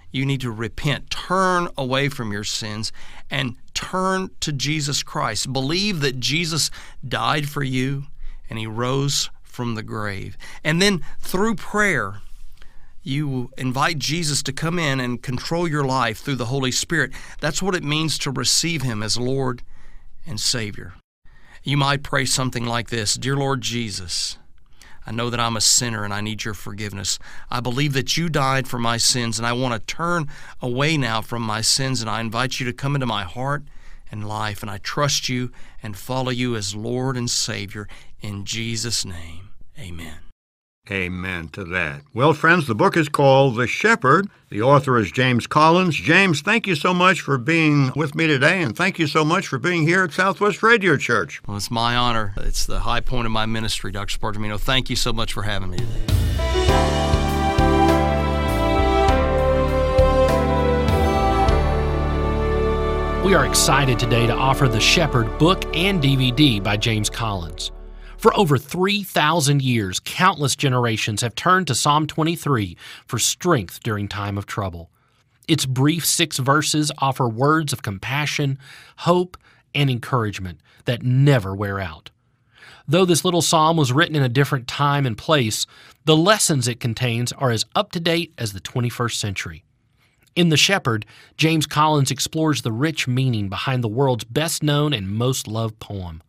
you 0.09 0.25
need 0.25 0.39
to 0.39 0.51
repent, 0.51 1.09
turn 1.09 1.67
away 1.77 2.07
from 2.07 2.31
your 2.31 2.45
sins, 2.45 2.93
and 3.29 3.57
turn 3.73 4.29
to 4.39 4.53
Jesus 4.53 5.03
Christ. 5.03 5.51
Believe 5.51 5.99
that 5.99 6.21
Jesus 6.21 6.71
died 7.05 7.49
for 7.49 7.61
you 7.61 8.05
and 8.49 8.57
he 8.57 8.65
rose 8.65 9.29
from 9.57 9.73
the 9.73 9.81
grave. 9.81 10.37
And 10.63 10.79
then 10.79 11.03
through 11.19 11.55
prayer, 11.55 12.21
you 13.01 13.49
invite 13.57 13.97
Jesus 13.97 14.43
to 14.43 14.53
come 14.53 14.77
in 14.77 14.99
and 14.99 15.23
control 15.23 15.67
your 15.67 15.83
life 15.83 16.19
through 16.19 16.35
the 16.35 16.45
Holy 16.45 16.71
Spirit. 16.71 17.11
That's 17.39 17.59
what 17.59 17.73
it 17.73 17.83
means 17.83 18.19
to 18.19 18.29
receive 18.29 18.83
him 18.83 19.01
as 19.01 19.17
Lord 19.17 19.63
and 20.27 20.39
Savior. 20.39 20.93
You 21.63 21.75
might 21.75 22.03
pray 22.03 22.25
something 22.25 22.65
like 22.67 22.89
this 22.91 23.15
Dear 23.15 23.35
Lord 23.35 23.61
Jesus, 23.61 24.37
I 25.07 25.11
know 25.11 25.31
that 25.31 25.39
I'm 25.39 25.57
a 25.57 25.61
sinner 25.61 26.03
and 26.03 26.13
I 26.13 26.21
need 26.21 26.43
your 26.43 26.53
forgiveness. 26.53 27.17
I 27.49 27.59
believe 27.59 27.93
that 27.93 28.15
you 28.15 28.29
died 28.29 28.67
for 28.67 28.77
my 28.77 28.97
sins 28.97 29.39
and 29.39 29.47
I 29.47 29.53
want 29.53 29.73
to 29.73 29.95
turn 29.95 30.27
away 30.61 30.97
now 30.97 31.23
from 31.23 31.41
my 31.41 31.61
sins 31.61 31.99
and 31.99 32.09
I 32.11 32.21
invite 32.21 32.59
you 32.59 32.67
to 32.67 32.73
come 32.73 32.93
into 32.93 33.07
my 33.07 33.23
heart 33.23 33.63
and 34.11 34.27
life 34.27 34.61
and 34.61 34.69
I 34.69 34.77
trust 34.77 35.29
you 35.29 35.51
and 35.81 35.97
follow 35.97 36.29
you 36.29 36.55
as 36.55 36.75
Lord 36.75 37.17
and 37.17 37.27
Savior 37.27 37.87
in 38.21 38.45
Jesus' 38.45 39.03
name. 39.03 39.46
Amen. 39.79 40.19
Amen 40.89 41.49
to 41.49 41.65
that. 41.65 42.01
Well, 42.13 42.33
friends, 42.33 42.65
the 42.65 42.75
book 42.75 42.95
is 42.95 43.09
called 43.09 43.57
The 43.57 43.67
Shepherd. 43.67 44.29
The 44.49 44.61
author 44.61 44.97
is 44.97 45.11
James 45.11 45.45
Collins. 45.45 45.95
James, 45.95 46.41
thank 46.41 46.65
you 46.65 46.75
so 46.75 46.93
much 46.93 47.19
for 47.19 47.37
being 47.37 47.91
with 47.95 48.15
me 48.15 48.25
today, 48.25 48.61
and 48.61 48.75
thank 48.75 48.97
you 48.97 49.05
so 49.05 49.25
much 49.25 49.47
for 49.47 49.59
being 49.59 49.83
here 49.83 50.03
at 50.03 50.13
Southwest 50.13 50.63
Radio 50.63 50.95
Church. 50.95 51.41
Well, 51.45 51.57
it's 51.57 51.69
my 51.69 51.95
honor. 51.95 52.33
It's 52.37 52.65
the 52.65 52.79
high 52.79 53.01
point 53.01 53.25
of 53.25 53.33
my 53.33 53.45
ministry, 53.45 53.91
Dr. 53.91 54.17
Spargimino. 54.17 54.57
Thank 54.57 54.89
you 54.89 54.95
so 54.95 55.11
much 55.11 55.33
for 55.33 55.43
having 55.43 55.71
me 55.71 55.77
today. 55.77 56.13
We 63.25 63.33
are 63.33 63.45
excited 63.45 63.99
today 63.99 64.25
to 64.25 64.33
offer 64.33 64.69
The 64.69 64.79
Shepherd 64.79 65.37
book 65.37 65.65
and 65.75 66.01
DVD 66.01 66.63
by 66.63 66.77
James 66.77 67.09
Collins. 67.09 67.73
For 68.17 68.35
over 68.35 68.57
3,000 68.57 69.61
years, 69.61 69.99
countless 69.99 70.55
generations 70.55 71.21
have 71.21 71.35
turned 71.35 71.67
to 71.67 71.75
Psalm 71.75 72.07
23 72.07 72.75
for 73.05 73.19
strength 73.19 73.83
during 73.83 74.07
time 74.07 74.39
of 74.39 74.47
trouble. 74.47 74.89
Its 75.47 75.67
brief 75.67 76.03
six 76.03 76.39
verses 76.39 76.91
offer 76.97 77.29
words 77.29 77.71
of 77.73 77.83
compassion, 77.83 78.57
hope, 78.97 79.37
and 79.75 79.89
encouragement 79.89 80.59
that 80.85 81.03
never 81.03 81.55
wear 81.55 81.79
out. 81.79 82.09
Though 82.87 83.05
this 83.05 83.23
little 83.23 83.43
psalm 83.43 83.77
was 83.77 83.93
written 83.93 84.15
in 84.15 84.23
a 84.23 84.29
different 84.29 84.67
time 84.67 85.05
and 85.05 85.17
place, 85.17 85.67
the 86.05 86.17
lessons 86.17 86.67
it 86.67 86.79
contains 86.79 87.31
are 87.33 87.51
as 87.51 87.65
up 87.75 87.91
to 87.91 87.99
date 87.99 88.33
as 88.39 88.51
the 88.51 88.61
21st 88.61 89.13
century. 89.13 89.63
In 90.35 90.49
The 90.49 90.57
Shepherd, 90.57 91.05
James 91.37 91.67
Collins 91.67 92.11
explores 92.11 92.61
the 92.63 92.71
rich 92.71 93.07
meaning 93.07 93.47
behind 93.47 93.83
the 93.83 93.87
world's 93.87 94.23
best 94.23 94.63
known 94.63 94.91
and 94.91 95.09
most 95.09 95.47
loved 95.47 95.79
poem. 95.79 96.23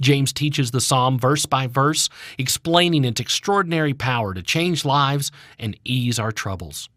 James 0.00 0.32
teaches 0.32 0.70
the 0.70 0.80
psalm 0.80 1.18
verse 1.18 1.46
by 1.46 1.66
verse, 1.66 2.08
explaining 2.38 3.04
its 3.04 3.20
extraordinary 3.20 3.94
power 3.94 4.34
to 4.34 4.42
change 4.42 4.84
lives 4.84 5.30
and 5.58 5.78
ease 5.84 6.18
our 6.18 6.32
troubles. 6.32 6.88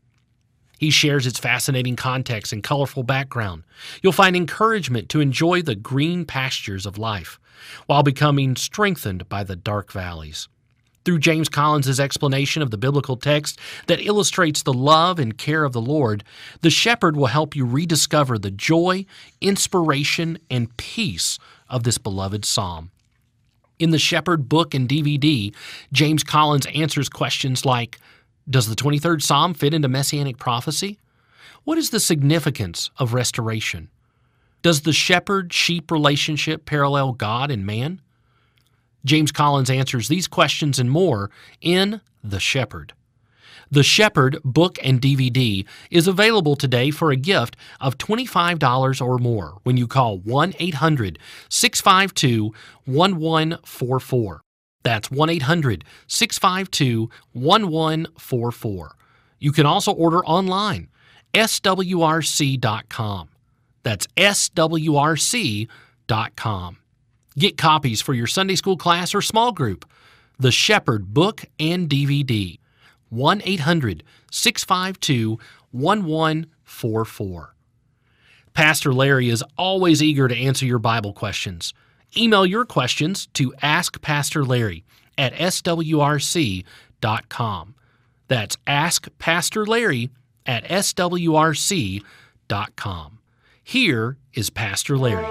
He 0.79 0.91
shares 0.91 1.25
its 1.25 1.39
fascinating 1.39 1.95
context 1.95 2.53
and 2.53 2.63
colorful 2.63 3.03
background. 3.03 3.63
You'll 4.01 4.11
find 4.11 4.35
encouragement 4.35 5.09
to 5.09 5.21
enjoy 5.21 5.61
the 5.61 5.75
green 5.75 6.25
pastures 6.25 6.85
of 6.85 6.97
life 6.97 7.39
while 7.87 8.03
becoming 8.03 8.55
strengthened 8.55 9.27
by 9.27 9.43
the 9.43 9.55
dark 9.55 9.91
valleys. 9.91 10.47
Through 11.03 11.19
James 11.19 11.47
Collins' 11.47 12.01
explanation 12.01 12.61
of 12.61 12.69
the 12.69 12.77
biblical 12.77 13.15
text 13.15 13.57
that 13.87 14.05
illustrates 14.05 14.61
the 14.61 14.73
love 14.73 15.19
and 15.19 15.37
care 15.37 15.63
of 15.63 15.71
the 15.71 15.81
Lord, 15.81 16.23
the 16.61 16.69
shepherd 16.69 17.15
will 17.15 17.27
help 17.27 17.55
you 17.55 17.65
rediscover 17.65 18.37
the 18.37 18.51
joy, 18.51 19.05
inspiration, 19.39 20.37
and 20.51 20.75
peace 20.75 21.39
of 21.69 21.83
this 21.83 21.97
beloved 21.97 22.45
psalm. 22.45 22.91
In 23.79 23.91
the 23.91 23.99
Shepherd 23.99 24.49
book 24.49 24.73
and 24.73 24.89
DVD, 24.89 25.53
James 25.91 26.23
Collins 26.23 26.65
answers 26.67 27.09
questions 27.09 27.65
like 27.65 27.99
Does 28.49 28.67
the 28.67 28.75
23rd 28.75 29.21
Psalm 29.21 29.53
fit 29.53 29.73
into 29.73 29.87
messianic 29.87 30.37
prophecy? 30.37 30.99
What 31.63 31.77
is 31.77 31.89
the 31.89 31.99
significance 31.99 32.89
of 32.97 33.13
restoration? 33.13 33.89
Does 34.61 34.81
the 34.81 34.93
shepherd 34.93 35.53
sheep 35.53 35.91
relationship 35.91 36.65
parallel 36.65 37.13
God 37.13 37.51
and 37.51 37.65
man? 37.65 38.01
James 39.05 39.31
Collins 39.31 39.69
answers 39.69 40.07
these 40.07 40.27
questions 40.27 40.79
and 40.79 40.89
more 40.89 41.29
in 41.61 42.01
The 42.23 42.39
Shepherd. 42.39 42.93
The 43.69 43.83
Shepherd 43.83 44.37
book 44.43 44.77
and 44.81 45.01
DVD 45.01 45.65
is 45.91 46.07
available 46.07 46.55
today 46.55 46.89
for 46.91 47.11
a 47.11 47.17
gift 47.17 47.57
of 47.81 47.97
$25 47.97 49.05
or 49.05 49.17
more 49.17 49.57
when 49.63 49.75
you 49.77 49.87
call 49.87 50.19
1 50.19 50.53
800 50.57 51.19
652 51.49 52.53
1144. 52.85 54.41
That's 54.83 55.11
1 55.11 55.29
800 55.29 55.83
652 56.07 57.09
1144. 57.33 58.95
You 59.39 59.51
can 59.51 59.65
also 59.65 59.91
order 59.91 60.25
online, 60.25 60.87
swrc.com. 61.33 63.29
That's 63.83 64.07
swrc.com. 64.17 65.67
Get 67.37 67.57
copies 67.57 68.01
for 68.01 68.13
your 68.13 68.27
Sunday 68.27 68.55
school 68.55 68.77
class 68.77 69.13
or 69.13 69.21
small 69.21 69.51
group. 69.51 69.85
The 70.39 70.51
Shepherd 70.51 71.13
book 71.13 71.45
and 71.59 71.89
DVD. 71.89 72.57
1 73.09 73.41
800 73.43 74.03
652 74.31 75.39
1144. 75.71 77.53
Pastor 78.53 78.93
Larry 78.93 79.29
is 79.29 79.43
always 79.57 80.01
eager 80.01 80.27
to 80.27 80.35
answer 80.35 80.65
your 80.65 80.79
Bible 80.79 81.13
questions. 81.13 81.73
Email 82.17 82.45
your 82.45 82.65
questions 82.65 83.27
to 83.33 83.53
askpastorlarry 83.61 84.83
at 85.17 85.33
swrc.com. 85.33 86.65
That's 88.27 88.55
askpastorlarry 88.67 90.09
at 90.45 90.63
swrc.com. 90.65 91.99
Here 93.63 94.17
is 94.33 94.49
Pastor 94.49 94.97
Larry. 94.97 95.25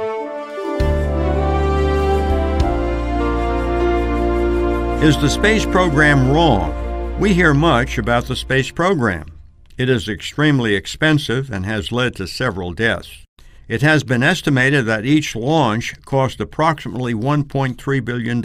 Is 5.02 5.18
the 5.18 5.28
space 5.28 5.66
program 5.66 6.30
wrong? 6.30 6.86
We 7.18 7.33
hear 7.33 7.55
much 7.55 7.96
about 7.96 8.26
the 8.26 8.37
space 8.37 8.70
program. 8.70 9.38
It 9.79 9.88
is 9.88 10.07
extremely 10.07 10.74
expensive 10.74 11.50
and 11.50 11.64
has 11.64 11.90
led 11.90 12.14
to 12.16 12.26
several 12.26 12.74
deaths. 12.74 13.24
It 13.68 13.81
has 13.81 14.05
been 14.05 14.22
estimated 14.22 14.85
that 14.85 15.07
each 15.07 15.35
launch 15.35 15.98
cost 16.05 16.40
approximately 16.40 17.14
$1.3 17.14 18.05
billion. 18.05 18.42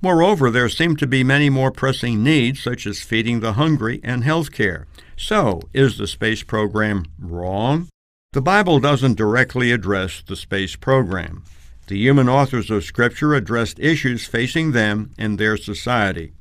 Moreover, 0.00 0.50
there 0.50 0.70
seem 0.70 0.96
to 0.96 1.06
be 1.06 1.22
many 1.22 1.50
more 1.50 1.70
pressing 1.70 2.24
needs, 2.24 2.62
such 2.62 2.86
as 2.86 3.02
feeding 3.02 3.40
the 3.40 3.52
hungry 3.52 4.00
and 4.02 4.24
health 4.24 4.52
care. 4.52 4.86
So, 5.18 5.60
is 5.74 5.98
the 5.98 6.06
space 6.06 6.42
program 6.42 7.04
wrong? 7.20 7.90
The 8.32 8.40
Bible 8.40 8.80
doesn't 8.80 9.18
directly 9.18 9.70
address 9.70 10.22
the 10.26 10.34
space 10.34 10.76
program. 10.76 11.44
The 11.88 11.98
human 11.98 12.28
authors 12.28 12.70
of 12.70 12.84
Scripture 12.84 13.34
addressed 13.34 13.78
issues 13.78 14.26
facing 14.26 14.72
them 14.72 15.10
and 15.18 15.38
their 15.38 15.58
society. 15.58 16.32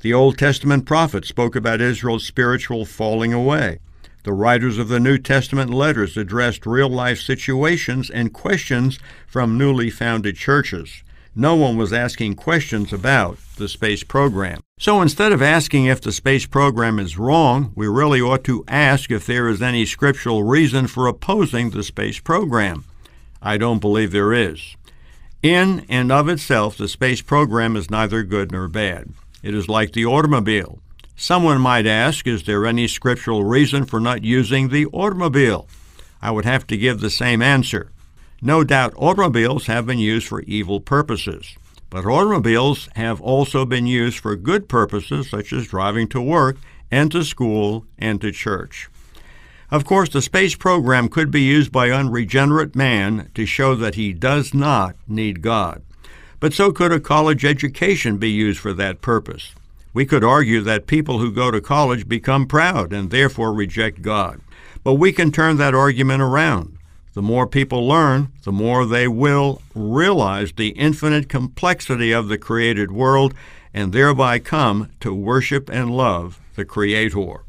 The 0.00 0.14
Old 0.14 0.38
Testament 0.38 0.86
prophets 0.86 1.28
spoke 1.28 1.56
about 1.56 1.80
Israel's 1.80 2.24
spiritual 2.24 2.84
falling 2.84 3.32
away. 3.32 3.80
The 4.22 4.32
writers 4.32 4.78
of 4.78 4.88
the 4.88 5.00
New 5.00 5.18
Testament 5.18 5.70
letters 5.70 6.16
addressed 6.16 6.66
real 6.66 6.88
life 6.88 7.18
situations 7.18 8.08
and 8.08 8.32
questions 8.32 9.00
from 9.26 9.58
newly 9.58 9.90
founded 9.90 10.36
churches. 10.36 11.02
No 11.34 11.56
one 11.56 11.76
was 11.76 11.92
asking 11.92 12.34
questions 12.34 12.92
about 12.92 13.38
the 13.56 13.68
space 13.68 14.04
program. 14.04 14.60
So 14.78 15.02
instead 15.02 15.32
of 15.32 15.42
asking 15.42 15.86
if 15.86 16.00
the 16.00 16.12
space 16.12 16.46
program 16.46 17.00
is 17.00 17.18
wrong, 17.18 17.72
we 17.74 17.88
really 17.88 18.20
ought 18.20 18.44
to 18.44 18.64
ask 18.68 19.10
if 19.10 19.26
there 19.26 19.48
is 19.48 19.62
any 19.62 19.84
scriptural 19.84 20.44
reason 20.44 20.86
for 20.86 21.08
opposing 21.08 21.70
the 21.70 21.82
space 21.82 22.20
program. 22.20 22.84
I 23.42 23.56
don't 23.56 23.80
believe 23.80 24.12
there 24.12 24.32
is. 24.32 24.76
In 25.42 25.86
and 25.88 26.12
of 26.12 26.28
itself, 26.28 26.76
the 26.76 26.88
space 26.88 27.22
program 27.22 27.76
is 27.76 27.90
neither 27.90 28.22
good 28.22 28.52
nor 28.52 28.68
bad. 28.68 29.12
It 29.42 29.54
is 29.54 29.68
like 29.68 29.92
the 29.92 30.06
automobile. 30.06 30.80
Someone 31.16 31.60
might 31.60 31.86
ask, 31.86 32.26
is 32.26 32.44
there 32.44 32.66
any 32.66 32.88
scriptural 32.88 33.44
reason 33.44 33.84
for 33.86 34.00
not 34.00 34.24
using 34.24 34.68
the 34.68 34.86
automobile? 34.86 35.68
I 36.20 36.30
would 36.30 36.44
have 36.44 36.66
to 36.68 36.76
give 36.76 37.00
the 37.00 37.10
same 37.10 37.42
answer. 37.42 37.90
No 38.40 38.62
doubt 38.64 38.94
automobiles 38.96 39.66
have 39.66 39.86
been 39.86 39.98
used 39.98 40.28
for 40.28 40.42
evil 40.42 40.80
purposes, 40.80 41.56
but 41.90 42.06
automobiles 42.06 42.88
have 42.94 43.20
also 43.20 43.64
been 43.64 43.86
used 43.86 44.18
for 44.18 44.36
good 44.36 44.68
purposes 44.68 45.30
such 45.30 45.52
as 45.52 45.66
driving 45.66 46.08
to 46.08 46.20
work 46.20 46.56
and 46.90 47.10
to 47.12 47.24
school 47.24 47.84
and 47.98 48.20
to 48.20 48.32
church. 48.32 48.88
Of 49.70 49.84
course, 49.84 50.08
the 50.08 50.22
space 50.22 50.54
program 50.54 51.08
could 51.08 51.30
be 51.30 51.42
used 51.42 51.70
by 51.70 51.90
unregenerate 51.90 52.74
man 52.74 53.30
to 53.34 53.44
show 53.44 53.74
that 53.74 53.96
he 53.96 54.12
does 54.12 54.54
not 54.54 54.96
need 55.06 55.42
God. 55.42 55.82
But 56.40 56.52
so 56.52 56.72
could 56.72 56.92
a 56.92 57.00
college 57.00 57.44
education 57.44 58.16
be 58.18 58.30
used 58.30 58.60
for 58.60 58.72
that 58.74 59.00
purpose. 59.00 59.54
We 59.92 60.06
could 60.06 60.22
argue 60.22 60.60
that 60.60 60.86
people 60.86 61.18
who 61.18 61.32
go 61.32 61.50
to 61.50 61.60
college 61.60 62.08
become 62.08 62.46
proud 62.46 62.92
and 62.92 63.10
therefore 63.10 63.52
reject 63.52 64.02
God. 64.02 64.40
But 64.84 64.94
we 64.94 65.12
can 65.12 65.32
turn 65.32 65.56
that 65.56 65.74
argument 65.74 66.22
around. 66.22 66.78
The 67.14 67.22
more 67.22 67.48
people 67.48 67.88
learn, 67.88 68.28
the 68.44 68.52
more 68.52 68.86
they 68.86 69.08
will 69.08 69.60
realize 69.74 70.52
the 70.52 70.68
infinite 70.68 71.28
complexity 71.28 72.12
of 72.12 72.28
the 72.28 72.38
created 72.38 72.92
world 72.92 73.34
and 73.74 73.92
thereby 73.92 74.38
come 74.38 74.90
to 75.00 75.12
worship 75.12 75.68
and 75.68 75.90
love 75.90 76.40
the 76.54 76.64
Creator. 76.64 77.44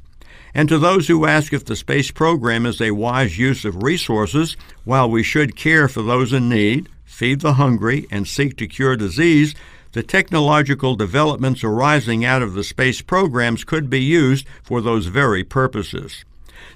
And 0.54 0.68
to 0.70 0.80
those 0.80 1.08
who 1.08 1.26
ask 1.26 1.54
if 1.54 1.66
the 1.66 1.76
space 1.76 2.12
program 2.12 2.66
is 2.66 2.82
a 2.82 2.92
wise 2.92 3.38
use 3.38 3.64
of 3.66 3.84
resources, 3.84 4.58
while 4.84 5.10
we 5.10 5.22
should 5.22 5.56
care 5.56 5.88
for 5.88 6.02
those 6.02 6.34
in 6.34 6.50
need, 6.50 6.90
feed 7.20 7.42
the 7.42 7.56
hungry, 7.56 8.08
and 8.10 8.26
seek 8.26 8.56
to 8.56 8.66
cure 8.66 8.96
disease, 8.96 9.54
the 9.92 10.02
technological 10.02 10.96
developments 10.96 11.66
arising 11.66 12.24
out 12.24 12.42
of 12.42 12.54
the 12.54 12.64
space 12.64 13.02
programs 13.02 13.66
could 13.66 13.90
be 13.90 14.02
used 14.02 14.48
for 14.64 14.80
those 14.80 15.08
very 15.08 15.44
purposes. 15.44 16.24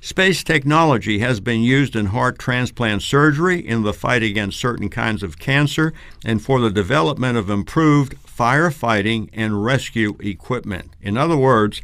Space 0.02 0.44
technology 0.44 1.20
has 1.20 1.40
been 1.40 1.62
used 1.62 1.96
in 1.96 2.08
heart 2.08 2.38
transplant 2.38 3.02
surgery, 3.02 3.66
in 3.66 3.84
the 3.84 3.94
fight 3.94 4.22
against 4.22 4.60
certain 4.60 4.90
kinds 4.90 5.24
of 5.24 5.40
cancer, 5.40 5.94
and 6.26 6.42
for 6.42 6.60
the 6.60 6.70
development 6.70 7.38
of 7.38 7.50
improved 7.50 8.14
firefighting 8.28 9.30
and 9.32 9.64
rescue 9.64 10.18
equipment. 10.20 10.92
In 11.02 11.16
other 11.16 11.38
words, 11.38 11.82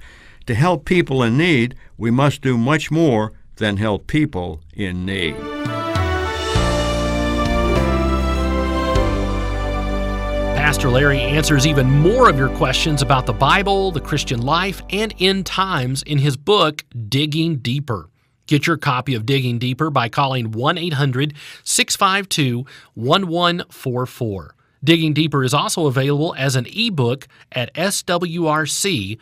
to 0.48 0.54
help 0.54 0.84
people 0.84 1.24
in 1.24 1.38
need, 1.38 1.76
we 1.98 2.12
must 2.12 2.42
do 2.42 2.58
much 2.58 2.92
more 2.92 3.32
than 3.56 3.78
help 3.78 4.06
people 4.08 4.60
in 4.74 5.06
need. 5.06 5.38
Pastor 10.70 10.92
Larry 10.92 11.20
answers 11.20 11.66
even 11.66 11.90
more 11.90 12.30
of 12.30 12.38
your 12.38 12.50
questions 12.50 13.02
about 13.02 13.26
the 13.26 13.34
Bible, 13.34 13.90
the 13.90 14.00
Christian 14.00 14.44
life, 14.44 14.84
and 14.92 15.16
end 15.20 15.48
times 15.48 16.04
in 16.04 16.20
his 16.20 16.38
book, 16.38 16.86
Digging 17.08 17.56
Deeper. 17.58 18.08
Get 18.46 18.68
your 18.68 18.78
copy 18.78 19.16
of 19.16 19.26
Digging 19.26 19.58
Deeper 19.58 19.90
by 19.90 20.10
calling 20.10 20.52
1 20.52 20.78
800 20.78 21.34
652 21.64 22.68
1144. 22.94 24.56
Digging 24.84 25.14
Deeper 25.14 25.44
is 25.44 25.56
also 25.56 25.88
available 25.88 26.36
as 26.38 26.56
an 26.56 26.68
ebook 26.72 27.28
at 27.52 27.74
swrc.com. 27.74 29.20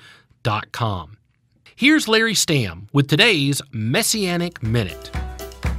Here's 1.78 2.08
Larry 2.10 2.34
Stamm 2.34 2.90
with 2.92 3.08
today's 3.08 3.62
Messianic 3.72 4.62
Minute. 4.62 5.12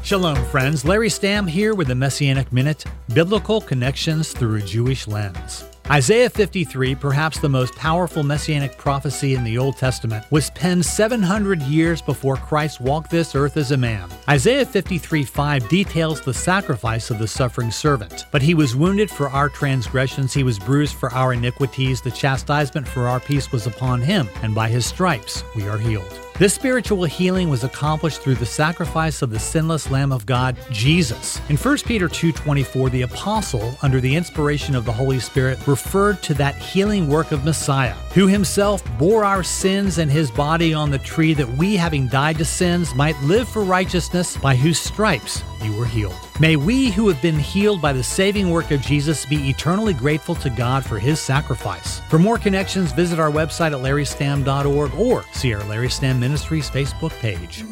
Shalom, 0.02 0.42
friends. 0.46 0.84
Larry 0.84 1.08
Stamm 1.08 1.48
here 1.48 1.74
with 1.74 1.88
the 1.88 1.94
Messianic 1.94 2.52
Minute 2.52 2.84
Biblical 3.12 3.60
Connections 3.60 4.32
Through 4.32 4.56
a 4.56 4.62
Jewish 4.62 5.06
Lens. 5.06 5.64
Isaiah 5.90 6.28
53, 6.28 6.94
perhaps 6.94 7.38
the 7.38 7.48
most 7.48 7.74
powerful 7.74 8.22
messianic 8.22 8.76
prophecy 8.76 9.34
in 9.34 9.42
the 9.42 9.56
Old 9.56 9.78
Testament, 9.78 10.22
was 10.30 10.50
penned 10.50 10.84
700 10.84 11.62
years 11.62 12.02
before 12.02 12.36
Christ 12.36 12.78
walked 12.78 13.10
this 13.10 13.34
earth 13.34 13.56
as 13.56 13.70
a 13.70 13.76
man. 13.76 14.10
Isaiah 14.28 14.66
53 14.66 15.24
5 15.24 15.68
details 15.70 16.20
the 16.20 16.34
sacrifice 16.34 17.10
of 17.10 17.18
the 17.18 17.26
suffering 17.26 17.70
servant. 17.70 18.26
But 18.30 18.42
he 18.42 18.52
was 18.52 18.76
wounded 18.76 19.10
for 19.10 19.30
our 19.30 19.48
transgressions, 19.48 20.34
he 20.34 20.42
was 20.42 20.58
bruised 20.58 20.94
for 20.94 21.10
our 21.14 21.32
iniquities, 21.32 22.02
the 22.02 22.10
chastisement 22.10 22.86
for 22.86 23.08
our 23.08 23.20
peace 23.20 23.50
was 23.50 23.66
upon 23.66 24.02
him, 24.02 24.28
and 24.42 24.54
by 24.54 24.68
his 24.68 24.84
stripes 24.84 25.42
we 25.56 25.68
are 25.68 25.78
healed. 25.78 26.27
This 26.38 26.54
spiritual 26.54 27.02
healing 27.02 27.48
was 27.48 27.64
accomplished 27.64 28.22
through 28.22 28.36
the 28.36 28.46
sacrifice 28.46 29.22
of 29.22 29.30
the 29.30 29.40
sinless 29.40 29.90
Lamb 29.90 30.12
of 30.12 30.24
God, 30.24 30.56
Jesus. 30.70 31.40
In 31.48 31.56
1 31.56 31.84
Peter 31.84 32.06
2:24, 32.06 32.90
the 32.90 33.02
apostle, 33.02 33.76
under 33.82 34.00
the 34.00 34.14
inspiration 34.14 34.76
of 34.76 34.84
the 34.84 34.92
Holy 34.92 35.18
Spirit, 35.18 35.58
referred 35.66 36.22
to 36.22 36.34
that 36.34 36.54
healing 36.54 37.08
work 37.08 37.32
of 37.32 37.44
Messiah, 37.44 37.94
who 38.14 38.28
himself 38.28 38.84
bore 39.00 39.24
our 39.24 39.42
sins 39.42 39.98
in 39.98 40.08
his 40.08 40.30
body 40.30 40.72
on 40.72 40.92
the 40.92 40.98
tree 40.98 41.34
that 41.34 41.56
we, 41.56 41.74
having 41.74 42.06
died 42.06 42.38
to 42.38 42.44
sins, 42.44 42.94
might 42.94 43.20
live 43.22 43.48
for 43.48 43.64
righteousness, 43.64 44.36
by 44.36 44.54
whose 44.54 44.78
stripes 44.78 45.42
you 45.62 45.72
were 45.76 45.84
healed. 45.84 46.14
May 46.40 46.56
we 46.56 46.90
who 46.90 47.08
have 47.08 47.20
been 47.20 47.38
healed 47.38 47.80
by 47.80 47.92
the 47.92 48.02
saving 48.02 48.50
work 48.50 48.70
of 48.70 48.80
Jesus 48.80 49.26
be 49.26 49.48
eternally 49.48 49.94
grateful 49.94 50.34
to 50.36 50.50
God 50.50 50.84
for 50.84 50.98
his 50.98 51.20
sacrifice. 51.20 52.00
For 52.08 52.18
more 52.18 52.38
connections, 52.38 52.92
visit 52.92 53.18
our 53.18 53.30
website 53.30 53.72
at 53.72 53.82
larrystamm.org 53.82 54.94
or 54.94 55.24
see 55.32 55.54
our 55.54 55.64
Larry 55.64 55.88
Stamm 55.88 56.18
Ministries 56.18 56.70
Facebook 56.70 57.10
page. 57.20 57.64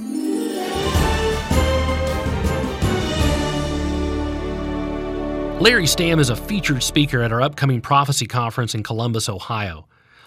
Larry 5.59 5.85
Stamm 5.85 6.20
is 6.20 6.29
a 6.29 6.37
featured 6.37 6.83
speaker 6.83 7.22
at 7.22 7.33
our 7.33 7.40
upcoming 7.40 7.81
prophecy 7.81 8.27
conference 8.27 8.75
in 8.75 8.83
Columbus, 8.83 9.29
Ohio. 9.31 9.87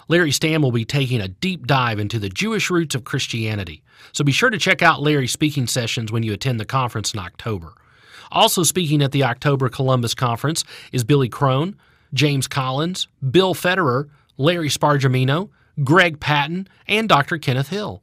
Larry 0.09 0.31
Stamm 0.31 0.63
will 0.63 0.71
be 0.71 0.85
taking 0.85 1.21
a 1.21 1.27
deep 1.27 1.67
dive 1.67 1.99
into 1.99 2.17
the 2.17 2.29
Jewish 2.29 2.71
roots 2.71 2.95
of 2.95 3.03
Christianity, 3.03 3.83
so 4.11 4.23
be 4.23 4.31
sure 4.31 4.49
to 4.49 4.57
check 4.57 4.81
out 4.81 5.03
Larry's 5.03 5.31
speaking 5.31 5.67
sessions 5.67 6.11
when 6.11 6.23
you 6.23 6.33
attend 6.33 6.59
the 6.59 6.65
conference 6.65 7.13
in 7.13 7.19
October. 7.19 7.75
Also 8.31 8.63
speaking 8.63 9.03
at 9.03 9.11
the 9.11 9.23
October 9.23 9.69
Columbus 9.69 10.15
Conference 10.15 10.63
is 10.91 11.03
Billy 11.03 11.29
Crone, 11.29 11.75
James 12.11 12.47
Collins, 12.47 13.07
Bill 13.29 13.53
Federer, 13.53 14.09
Larry 14.37 14.69
Spargimino, 14.69 15.49
Greg 15.83 16.19
Patton, 16.19 16.67
and 16.87 17.07
Dr. 17.07 17.37
Kenneth 17.37 17.69
Hill. 17.69 18.01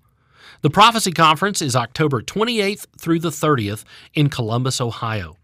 The 0.63 0.71
Prophecy 0.71 1.11
Conference 1.11 1.61
is 1.61 1.75
October 1.75 2.23
28th 2.23 2.87
through 2.99 3.19
the 3.19 3.31
30th 3.31 3.85
in 4.15 4.31
Columbus, 4.31 4.81
Ohio. 4.81 5.37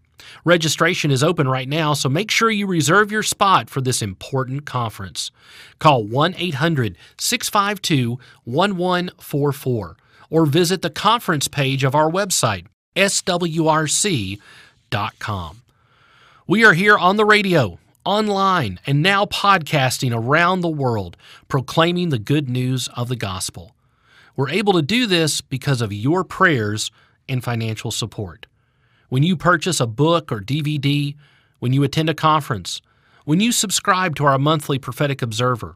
Registration 0.45 1.11
is 1.11 1.23
open 1.23 1.47
right 1.47 1.69
now, 1.69 1.93
so 1.93 2.09
make 2.09 2.31
sure 2.31 2.49
you 2.49 2.67
reserve 2.67 3.11
your 3.11 3.23
spot 3.23 3.69
for 3.69 3.81
this 3.81 4.01
important 4.01 4.65
conference. 4.65 5.31
Call 5.79 6.03
1 6.03 6.35
800 6.37 6.97
652 7.17 8.19
1144 8.45 9.97
or 10.29 10.45
visit 10.45 10.81
the 10.81 10.89
conference 10.89 11.47
page 11.47 11.83
of 11.83 11.93
our 11.93 12.09
website, 12.09 12.65
swrc.com. 12.95 14.41
We 16.47 16.65
are 16.65 16.73
here 16.73 16.97
on 16.97 17.17
the 17.17 17.25
radio, 17.25 17.79
online, 18.03 18.79
and 18.85 19.01
now 19.01 19.25
podcasting 19.25 20.13
around 20.13 20.61
the 20.61 20.69
world, 20.69 21.15
proclaiming 21.47 22.09
the 22.09 22.19
good 22.19 22.49
news 22.49 22.89
of 22.95 23.09
the 23.09 23.15
gospel. 23.15 23.75
We're 24.35 24.49
able 24.49 24.73
to 24.73 24.81
do 24.81 25.05
this 25.05 25.39
because 25.41 25.81
of 25.81 25.93
your 25.93 26.23
prayers 26.23 26.89
and 27.29 27.43
financial 27.43 27.91
support. 27.91 28.47
When 29.13 29.21
you 29.21 29.37
purchase 29.37 29.79
a 29.79 29.85
book 29.85 30.31
or 30.31 30.39
DVD, 30.39 31.15
when 31.59 31.71
you 31.71 31.83
attend 31.83 32.09
a 32.09 32.15
conference, 32.15 32.81
when 33.25 33.39
you 33.39 33.51
subscribe 33.51 34.15
to 34.15 34.25
our 34.25 34.39
monthly 34.39 34.79
prophetic 34.79 35.21
observer, 35.21 35.75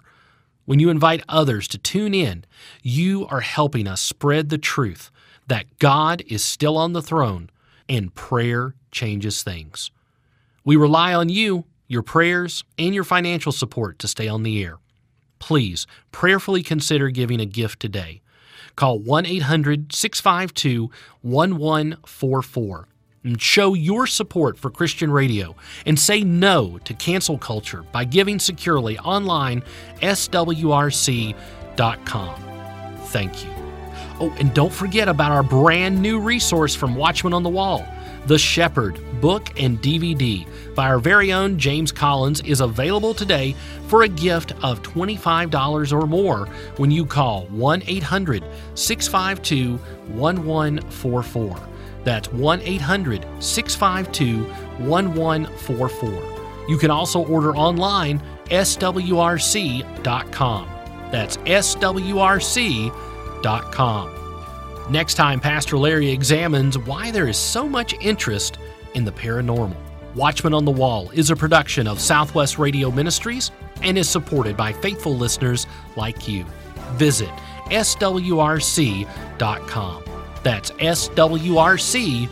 when 0.66 0.80
you 0.80 0.90
invite 0.90 1.24
others 1.30 1.68
to 1.68 1.78
tune 1.78 2.16
in, 2.16 2.46
you 2.82 3.28
are 3.28 3.42
helping 3.42 3.88
us 3.88 4.02
spread 4.02 4.50
the 4.50 4.58
truth 4.58 5.12
that 5.46 5.78
God 5.78 6.24
is 6.26 6.44
still 6.44 6.80
on 6.80 6.94
the 6.94 7.02
throne 7.04 7.52
and 7.88 8.16
prayer 8.16 8.74
changes 8.90 9.44
things. 9.44 9.92
We 10.66 10.76
rely 10.76 11.14
on 11.14 11.30
you, 11.30 11.66
your 11.88 12.02
prayers, 12.02 12.64
and 12.80 12.96
your 12.96 13.04
financial 13.04 13.52
support 13.52 14.00
to 14.00 14.08
stay 14.08 14.28
on 14.28 14.42
the 14.42 14.64
air. 14.64 14.80
Please 15.38 15.86
prayerfully 16.12 16.64
consider 16.64 17.12
giving 17.12 17.40
a 17.40 17.46
gift 17.46 17.82
today. 17.82 18.22
Call 18.76 18.98
1 18.98 19.28
800 19.28 19.94
652 19.94 20.90
1144 21.22 22.88
and 23.28 23.42
show 23.42 23.74
your 23.74 24.08
support 24.08 24.58
for 24.58 24.70
Christian 24.70 25.12
radio 25.12 25.54
and 25.86 26.00
say 26.00 26.22
no 26.24 26.78
to 26.86 26.94
cancel 26.94 27.38
culture 27.38 27.84
by 27.92 28.06
giving 28.06 28.40
securely 28.40 28.98
online 29.00 29.62
swrc.com. 30.02 31.36
Thank 33.08 33.46
you. 33.46 33.52
Oh, 34.20 34.34
and 34.40 34.54
don't 34.54 34.74
forget 34.74 35.08
about 35.08 35.32
our 35.32 35.44
brand 35.44 36.02
new 36.02 36.20
resource 36.20 36.74
from 36.74 36.96
Watchman 36.96 37.34
on 37.34 37.44
the 37.44 37.50
Wall. 37.50 37.86
The 38.26 38.38
Shepherd 38.38 39.00
book 39.22 39.52
and 39.60 39.82
DVD 39.82 40.48
by 40.74 40.88
our 40.88 41.00
very 41.00 41.32
own 41.32 41.58
James 41.58 41.92
Collins 41.92 42.42
is 42.42 42.62
available 42.62 43.14
today 43.14 43.56
for 43.88 44.04
a 44.04 44.08
gift 44.08 44.54
of 44.64 44.82
$25 44.82 45.94
or 45.94 46.08
more 46.08 46.46
when 46.78 46.92
you 46.92 47.06
call 47.06 47.46
1 47.48 47.84
800 47.86 48.44
652 48.76 49.78
1144. 50.16 51.77
That's 52.08 52.32
1 52.32 52.62
800 52.62 53.26
652 53.44 54.44
1144. 54.88 56.70
You 56.70 56.78
can 56.78 56.90
also 56.90 57.26
order 57.26 57.54
online 57.54 58.22
swrc.com. 58.46 59.84
That's 61.12 61.36
swrc.com. 61.36 62.94
Next 64.90 65.14
time, 65.16 65.42
Pastor 65.42 65.78
Larry 65.78 66.10
examines 66.10 66.78
why 66.78 67.12
there 67.12 67.28
is 67.28 67.36
so 67.36 67.68
much 67.68 67.94
interest 67.96 68.58
in 68.94 69.04
the 69.04 69.12
paranormal. 69.12 69.76
Watchman 70.16 70.54
on 70.54 70.64
the 70.64 70.72
Wall 70.72 71.10
is 71.10 71.30
a 71.30 71.36
production 71.36 71.90
of 71.90 72.00
Southwest 72.00 72.58
Radio 72.58 72.90
Ministries 72.90 73.52
and 73.82 73.98
is 73.98 74.08
supported 74.08 74.56
by 74.56 74.72
faithful 74.72 75.18
listeners 75.18 75.68
like 75.98 76.30
you. 76.30 76.46
Visit 76.94 77.28
swrc.com. 77.70 79.08
That's 80.44 80.72
swrc.com. 80.72 82.28